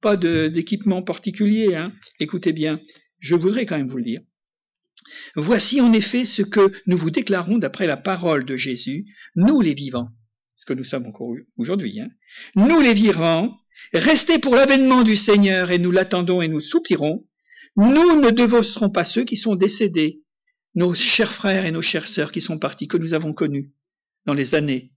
[0.00, 1.74] Pas d'équipement particulier.
[1.74, 2.78] Hein Écoutez bien,
[3.18, 4.20] je voudrais quand même vous le dire.
[5.34, 9.74] Voici en effet ce que nous vous déclarons d'après la parole de Jésus, nous les
[9.74, 10.10] vivants,
[10.56, 12.08] ce que nous sommes encore aujourd'hui, hein.
[12.54, 13.60] nous les vivants,
[13.92, 17.24] restez pour l'avènement du Seigneur et nous l'attendons et nous soupirons,
[17.76, 20.22] nous ne devancerons pas ceux qui sont décédés,
[20.74, 23.72] nos chers frères et nos chères sœurs qui sont partis, que nous avons connus
[24.24, 24.92] dans les années,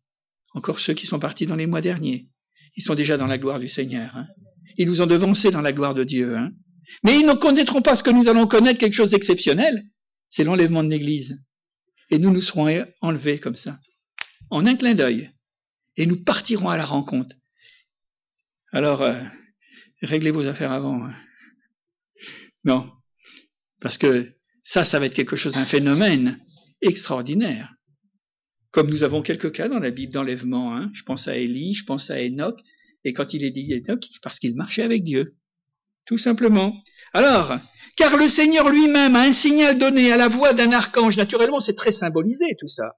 [0.54, 2.30] encore ceux qui sont partis dans les mois derniers,
[2.76, 4.16] ils sont déjà dans la gloire du Seigneur.
[4.16, 4.28] Hein.
[4.78, 6.38] Ils nous ont devancés dans la gloire de Dieu.
[6.38, 6.52] Hein.
[7.04, 9.84] Mais ils ne connaîtront pas ce que nous allons connaître, quelque chose d'exceptionnel,
[10.30, 11.40] c'est l'enlèvement de l'Église.
[12.10, 12.68] Et nous nous serons
[13.02, 13.80] enlevés comme ça,
[14.50, 15.32] en un clin d'œil,
[15.98, 17.36] et nous partirons à la rencontre.
[18.72, 19.22] Alors, euh,
[20.02, 21.04] réglez vos affaires avant.
[21.04, 21.16] Hein.
[22.64, 22.92] Non,
[23.80, 24.32] parce que
[24.64, 26.40] ça, ça va être quelque chose, un phénomène
[26.82, 27.74] extraordinaire.
[28.72, 30.76] Comme nous avons quelques cas dans la Bible d'enlèvement.
[30.76, 30.92] Hein.
[30.94, 32.60] Je pense à Élie, je pense à Enoch,
[33.04, 33.82] et quand il est dit
[34.22, 35.36] parce qu'il marchait avec Dieu.
[36.06, 36.74] Tout simplement.
[37.14, 37.60] Alors,
[37.96, 41.76] car le Seigneur lui-même a un signal donné à la voix d'un archange, naturellement c'est
[41.76, 42.96] très symbolisé tout ça.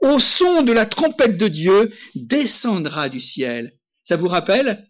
[0.00, 3.72] Au son de la trompette de Dieu, descendra du ciel.
[4.02, 4.88] Ça vous rappelle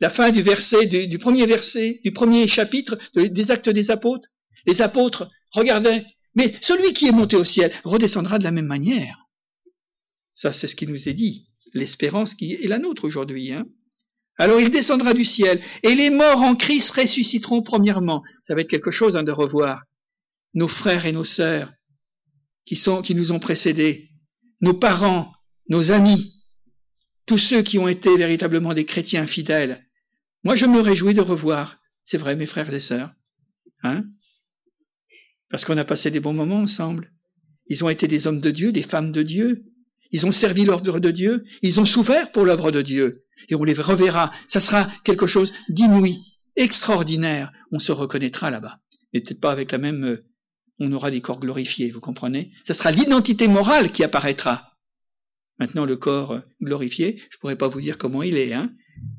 [0.00, 4.28] la fin du verset, du, premier verset, du premier chapitre des actes des apôtres?
[4.66, 6.04] Les apôtres regardaient,
[6.34, 9.28] mais celui qui est monté au ciel redescendra de la même manière.
[10.34, 11.48] Ça, c'est ce qui nous est dit.
[11.74, 13.52] L'espérance qui est la nôtre aujourd'hui.
[13.52, 13.66] Hein.
[14.36, 18.22] Alors il descendra du ciel, et les morts en Christ ressusciteront premièrement.
[18.44, 19.82] Ça va être quelque chose hein, de revoir
[20.54, 21.72] nos frères et nos sœurs
[22.64, 24.10] qui nous ont précédés,
[24.60, 25.32] nos parents,
[25.68, 26.34] nos amis,
[27.24, 29.86] tous ceux qui ont été véritablement des chrétiens fidèles.
[30.44, 33.10] Moi, je me réjouis de revoir, c'est vrai, mes frères et sœurs,
[33.82, 34.04] hein,
[35.48, 37.10] parce qu'on a passé des bons moments ensemble.
[37.66, 39.64] Ils ont été des hommes de Dieu, des femmes de Dieu.
[40.10, 41.44] Ils ont servi l'ordre de Dieu.
[41.62, 44.32] Ils ont souffert pour l'œuvre de Dieu et on les reverra.
[44.48, 46.18] Ça sera quelque chose d'inouï,
[46.56, 47.52] extraordinaire.
[47.72, 48.80] On se reconnaîtra là-bas.
[49.12, 50.04] Mais peut-être pas avec la même...
[50.04, 50.24] Euh,
[50.80, 52.52] on aura des corps glorifiés, vous comprenez?
[52.62, 54.76] Ça sera l'identité morale qui apparaîtra.
[55.58, 58.70] Maintenant, le corps euh, glorifié, je pourrais pas vous dire comment il est, hein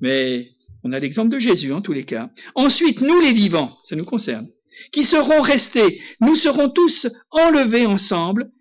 [0.01, 0.51] mais
[0.83, 2.29] on a l'exemple de Jésus en tous les cas.
[2.55, 4.47] Ensuite, nous les vivants, ça nous concerne,
[4.91, 8.51] qui seront restés, nous serons tous enlevés ensemble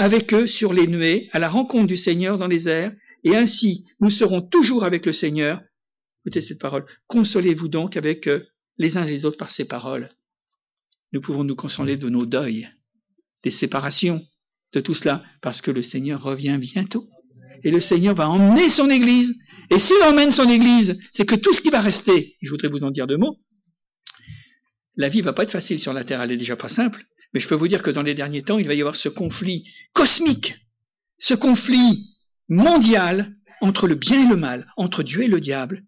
[0.00, 2.92] avec eux sur les nuées à la rencontre du Seigneur dans les airs,
[3.22, 5.60] et ainsi nous serons toujours avec le Seigneur.
[6.24, 6.86] Écoutez cette parole.
[7.06, 8.46] Consolez-vous donc avec euh,
[8.78, 10.08] les uns les autres par ces paroles.
[11.12, 12.66] Nous pouvons nous consoler de nos deuils,
[13.42, 14.24] des séparations,
[14.72, 17.06] de tout cela, parce que le Seigneur revient bientôt.
[17.62, 19.34] Et le Seigneur va emmener son Église.
[19.68, 22.78] Et s'il emmène son Église, c'est que tout ce qui va rester, je voudrais vous
[22.78, 23.38] en dire deux mots,
[24.96, 27.40] la vie va pas être facile sur la terre, elle est déjà pas simple, mais
[27.40, 29.68] je peux vous dire que dans les derniers temps, il va y avoir ce conflit
[29.92, 30.54] cosmique,
[31.18, 32.16] ce conflit
[32.48, 35.84] mondial entre le bien et le mal, entre Dieu et le diable.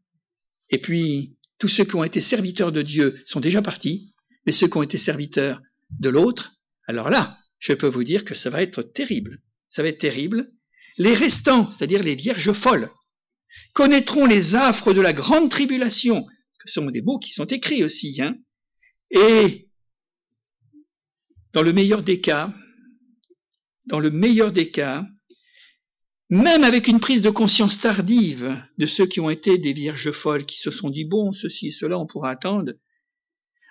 [0.71, 4.15] Et puis, tous ceux qui ont été serviteurs de Dieu sont déjà partis,
[4.47, 8.35] mais ceux qui ont été serviteurs de l'autre, alors là, je peux vous dire que
[8.35, 9.41] ça va être terrible.
[9.69, 10.53] Ça va être terrible.
[10.99, 12.91] Les restants, c'est-à-dire les vierges folles,
[13.73, 18.21] connaîtront les affres de la grande tribulation, ce sont des mots qui sont écrits aussi,
[18.21, 18.37] hein,
[19.11, 19.69] et
[21.53, 22.53] dans le meilleur des cas,
[23.87, 25.07] dans le meilleur des cas,
[26.31, 30.47] même avec une prise de conscience tardive de ceux qui ont été des vierges folles,
[30.47, 32.73] qui se sont dit, bon, ceci et cela, on pourra attendre,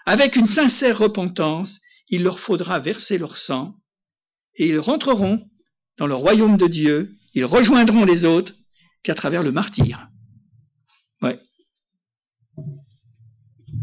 [0.05, 1.79] avec une sincère repentance,
[2.09, 3.75] il leur faudra verser leur sang,
[4.55, 5.49] et ils rentreront
[5.97, 8.53] dans le royaume de Dieu, ils rejoindront les autres
[9.03, 10.07] qu'à travers le martyr.
[11.21, 11.39] Ouais.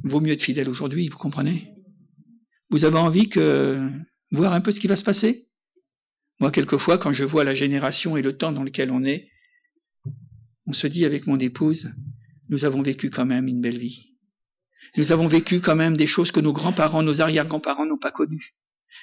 [0.04, 1.77] Vaut mieux être fidèle aujourd'hui, vous comprenez?
[2.70, 3.88] Vous avez envie que
[4.30, 5.46] voir un peu ce qui va se passer?
[6.40, 9.28] Moi, quelquefois, quand je vois la génération et le temps dans lequel on est,
[10.66, 11.92] on se dit avec mon épouse,
[12.48, 14.14] nous avons vécu quand même une belle vie.
[14.96, 18.54] Nous avons vécu quand même des choses que nos grands-parents, nos arrière-grands-parents n'ont pas connues.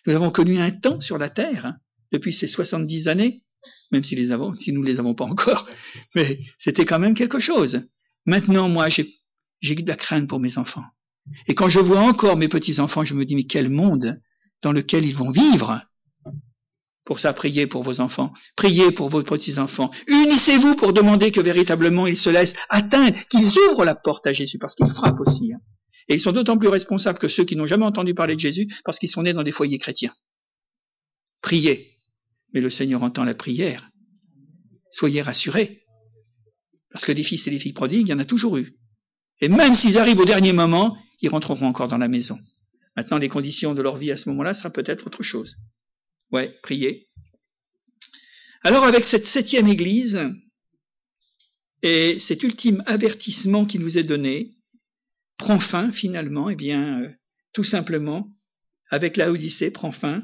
[0.06, 1.78] Nous avons connu un temps sur la Terre, hein,
[2.12, 3.44] depuis ces 70 années,
[3.92, 5.68] même si, si nous ne les avons pas encore,
[6.16, 7.88] mais c'était quand même quelque chose.
[8.26, 10.86] Maintenant, moi, j'ai de la crainte pour mes enfants.
[11.48, 14.20] Et quand je vois encore mes petits-enfants, je me dis, mais quel monde
[14.62, 15.82] dans lequel ils vont vivre
[17.06, 19.92] pour ça, priez pour vos enfants, priez pour vos petits-enfants.
[20.08, 24.58] Unissez-vous pour demander que véritablement ils se laissent atteindre, qu'ils ouvrent la porte à Jésus,
[24.58, 25.54] parce qu'ils frappent aussi.
[25.54, 25.60] Hein.
[26.08, 28.68] Et ils sont d'autant plus responsables que ceux qui n'ont jamais entendu parler de Jésus,
[28.84, 30.16] parce qu'ils sont nés dans des foyers chrétiens.
[31.42, 31.92] Priez.
[32.54, 33.92] Mais le Seigneur entend la prière.
[34.90, 35.84] Soyez rassurés.
[36.90, 38.80] Parce que des fils et des filles prodigues, il y en a toujours eu.
[39.42, 42.40] Et même s'ils arrivent au dernier moment, ils rentreront encore dans la maison.
[42.96, 45.58] Maintenant, les conditions de leur vie à ce moment-là sera peut-être autre chose.
[46.32, 47.10] Ouais, prier.
[48.64, 50.20] Alors avec cette septième église,
[51.82, 54.56] Et cet ultime avertissement qui nous est donné
[55.38, 57.10] prend fin finalement, eh bien, euh,
[57.54, 58.36] tout simplement,
[58.90, 60.24] avec la Odyssée prend fin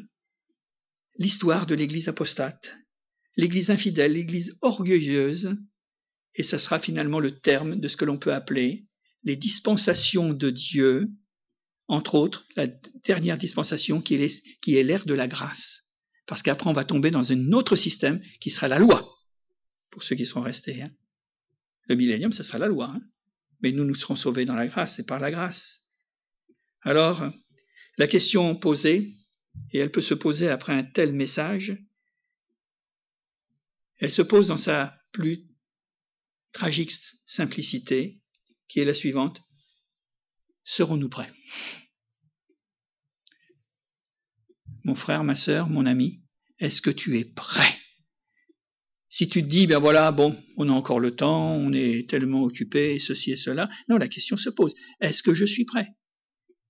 [1.18, 2.78] l'histoire de l'Église apostate,
[3.38, 5.56] l'Église infidèle, l'Église orgueilleuse,
[6.34, 8.88] et ce sera finalement le terme de ce que l'on peut appeler
[9.24, 11.10] les dispensations de Dieu,
[11.88, 12.68] entre autres la
[13.04, 15.84] dernière dispensation qui est l'ère de la grâce.
[16.26, 19.18] Parce qu'après on va tomber dans un autre système qui sera la loi,
[19.90, 20.82] pour ceux qui seront restés.
[20.82, 20.92] Hein.
[21.88, 22.92] Le millénium, ce sera la loi.
[22.96, 23.02] Hein.
[23.62, 25.82] Mais nous, nous serons sauvés dans la grâce, et par la grâce.
[26.82, 27.22] Alors,
[27.98, 29.14] la question posée,
[29.72, 31.78] et elle peut se poser après un tel message,
[33.98, 35.48] elle se pose dans sa plus
[36.54, 36.92] tragique
[37.26, 38.21] simplicité,
[38.72, 39.42] qui est la suivante.
[40.64, 41.30] Serons-nous prêts?
[44.86, 46.24] Mon frère, ma sœur, mon ami,
[46.58, 47.78] est-ce que tu es prêt?
[49.10, 52.44] Si tu te dis, ben voilà, bon, on a encore le temps, on est tellement
[52.44, 53.70] occupé, ceci et cela.
[53.90, 54.74] Non, la question se pose.
[55.02, 55.90] Est-ce que je suis prêt?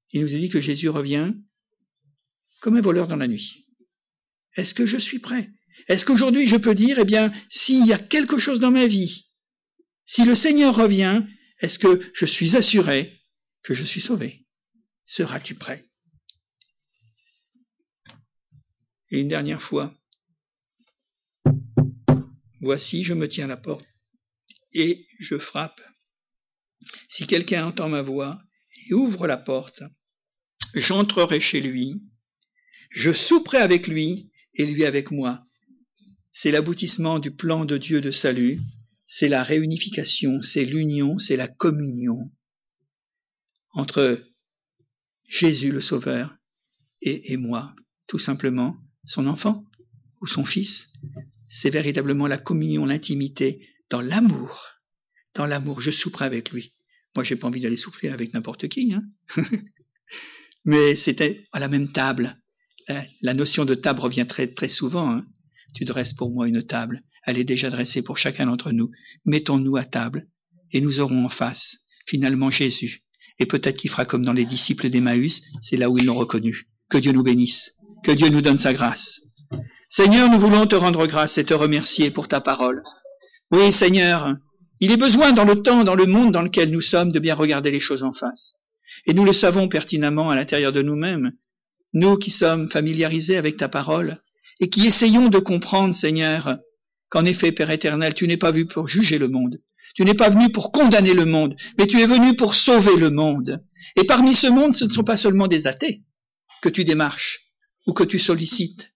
[0.09, 1.31] Il nous a dit que Jésus revient
[2.61, 3.67] comme un voleur dans la nuit.
[4.55, 5.51] Est-ce que je suis prêt?
[5.87, 9.27] Est-ce qu'aujourd'hui je peux dire, eh bien, s'il y a quelque chose dans ma vie,
[10.05, 11.23] si le Seigneur revient,
[11.61, 13.21] est-ce que je suis assuré
[13.63, 14.45] que je suis sauvé?
[15.05, 15.87] Seras-tu prêt?
[19.11, 19.95] Et une dernière fois,
[22.61, 23.85] voici, je me tiens à la porte
[24.73, 25.81] et je frappe.
[27.09, 28.41] Si quelqu'un entend ma voix
[28.87, 29.83] et ouvre la porte,
[30.73, 32.01] j'entrerai chez lui,
[32.89, 35.43] je souperai avec lui et lui avec moi.
[36.31, 38.59] C'est l'aboutissement du plan de Dieu de salut,
[39.13, 42.31] c'est la réunification, c'est l'union, c'est la communion
[43.71, 44.25] entre
[45.27, 46.37] Jésus le Sauveur
[47.01, 47.75] et, moi,
[48.07, 49.65] tout simplement son enfant
[50.21, 50.93] ou son fils.
[51.45, 54.77] C'est véritablement la communion, l'intimité, dans l'amour.
[55.35, 56.73] Dans l'amour, je souperai avec lui.
[57.13, 59.03] Moi, j'ai pas envie d'aller souffler avec n'importe qui, hein.
[60.63, 62.41] Mais c'était à la même table.
[63.21, 65.11] La, notion de table revient très, très souvent.
[65.11, 65.25] Hein.
[65.75, 67.03] Tu dresses pour moi une table.
[67.23, 68.91] Elle est déjà dressée pour chacun d'entre nous.
[69.25, 70.27] Mettons-nous à table
[70.71, 73.03] et nous aurons en face, finalement, Jésus.
[73.39, 76.67] Et peut-être qu'il fera comme dans les disciples d'Emmaüs, c'est là où ils l'ont reconnu.
[76.89, 77.77] Que Dieu nous bénisse.
[78.03, 79.21] Que Dieu nous donne sa grâce.
[79.89, 82.81] Seigneur, nous voulons te rendre grâce et te remercier pour ta parole.
[83.51, 84.35] Oui, Seigneur,
[84.79, 87.35] il est besoin dans le temps, dans le monde dans lequel nous sommes, de bien
[87.35, 88.55] regarder les choses en face.
[89.05, 91.33] Et nous le savons pertinemment à l'intérieur de nous-mêmes,
[91.93, 94.21] nous qui sommes familiarisés avec ta parole,
[94.59, 96.57] et qui essayons de comprendre, Seigneur,
[97.11, 99.61] qu'en effet, Père éternel, tu n'es pas venu pour juger le monde,
[99.93, 103.11] tu n'es pas venu pour condamner le monde, mais tu es venu pour sauver le
[103.11, 103.63] monde.
[103.97, 106.03] Et parmi ce monde, ce ne sont pas seulement des athées
[106.61, 107.41] que tu démarches,
[107.85, 108.95] ou que tu sollicites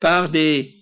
[0.00, 0.74] par des,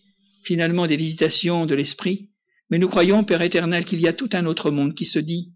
[0.44, 2.30] finalement, des visitations de l'esprit,
[2.70, 5.54] mais nous croyons, Père éternel, qu'il y a tout un autre monde qui se dit,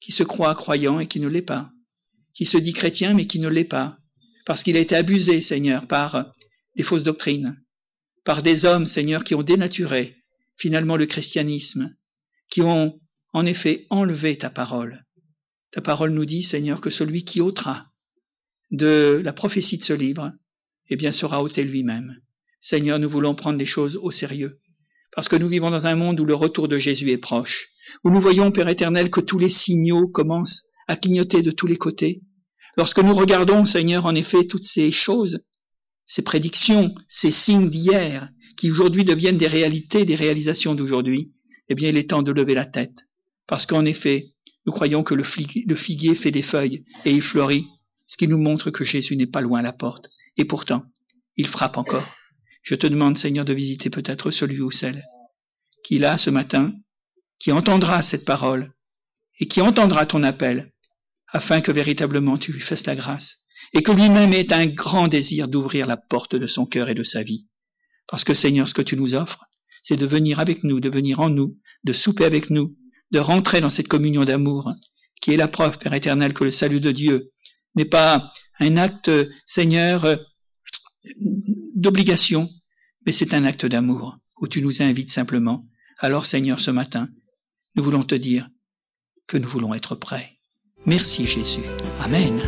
[0.00, 1.70] qui se croit croyant et qui ne l'est pas,
[2.32, 3.98] qui se dit chrétien mais qui ne l'est pas,
[4.46, 6.32] parce qu'il a été abusé, Seigneur, par
[6.74, 7.60] des fausses doctrines,
[8.24, 10.17] par des hommes, Seigneur, qui ont dénaturé
[10.58, 11.90] finalement le christianisme,
[12.50, 13.00] qui ont
[13.32, 15.04] en effet enlevé ta parole.
[15.70, 17.86] Ta parole nous dit, Seigneur, que celui qui ôtera
[18.70, 20.32] de la prophétie de ce livre,
[20.90, 22.16] eh bien, sera ôté lui-même.
[22.60, 24.60] Seigneur, nous voulons prendre les choses au sérieux,
[25.14, 27.68] parce que nous vivons dans un monde où le retour de Jésus est proche,
[28.04, 31.76] où nous voyons, Père éternel, que tous les signaux commencent à clignoter de tous les
[31.76, 32.22] côtés.
[32.76, 35.46] Lorsque nous regardons, Seigneur, en effet, toutes ces choses,
[36.06, 41.32] ces prédictions, ces signes d'hier, qui aujourd'hui deviennent des réalités, des réalisations d'aujourd'hui,
[41.68, 43.08] eh bien, il est temps de lever la tête.
[43.46, 44.34] Parce qu'en effet,
[44.66, 47.66] nous croyons que le figuier fait des feuilles et il fleurit,
[48.06, 50.10] ce qui nous montre que Jésus n'est pas loin la porte.
[50.36, 50.84] Et pourtant,
[51.36, 52.06] il frappe encore.
[52.62, 55.02] Je te demande, Seigneur, de visiter peut-être celui ou celle
[55.84, 56.74] qui, là, ce matin,
[57.38, 58.72] qui entendra cette parole
[59.40, 60.72] et qui entendra ton appel,
[61.28, 65.46] afin que véritablement tu lui fasses la grâce, et que lui-même ait un grand désir
[65.46, 67.47] d'ouvrir la porte de son cœur et de sa vie.
[68.08, 69.44] Parce que, Seigneur, ce que tu nous offres,
[69.82, 72.76] c'est de venir avec nous, de venir en nous, de souper avec nous,
[73.10, 74.72] de rentrer dans cette communion d'amour,
[75.20, 77.30] qui est la preuve, Père éternel, que le salut de Dieu
[77.74, 79.10] n'est pas un acte,
[79.46, 80.18] Seigneur,
[81.74, 82.50] d'obligation,
[83.06, 85.66] mais c'est un acte d'amour, où tu nous invites simplement.
[85.98, 87.08] Alors, Seigneur, ce matin,
[87.74, 88.48] nous voulons te dire
[89.26, 90.38] que nous voulons être prêts.
[90.86, 91.62] Merci Jésus.
[92.00, 92.40] Amen.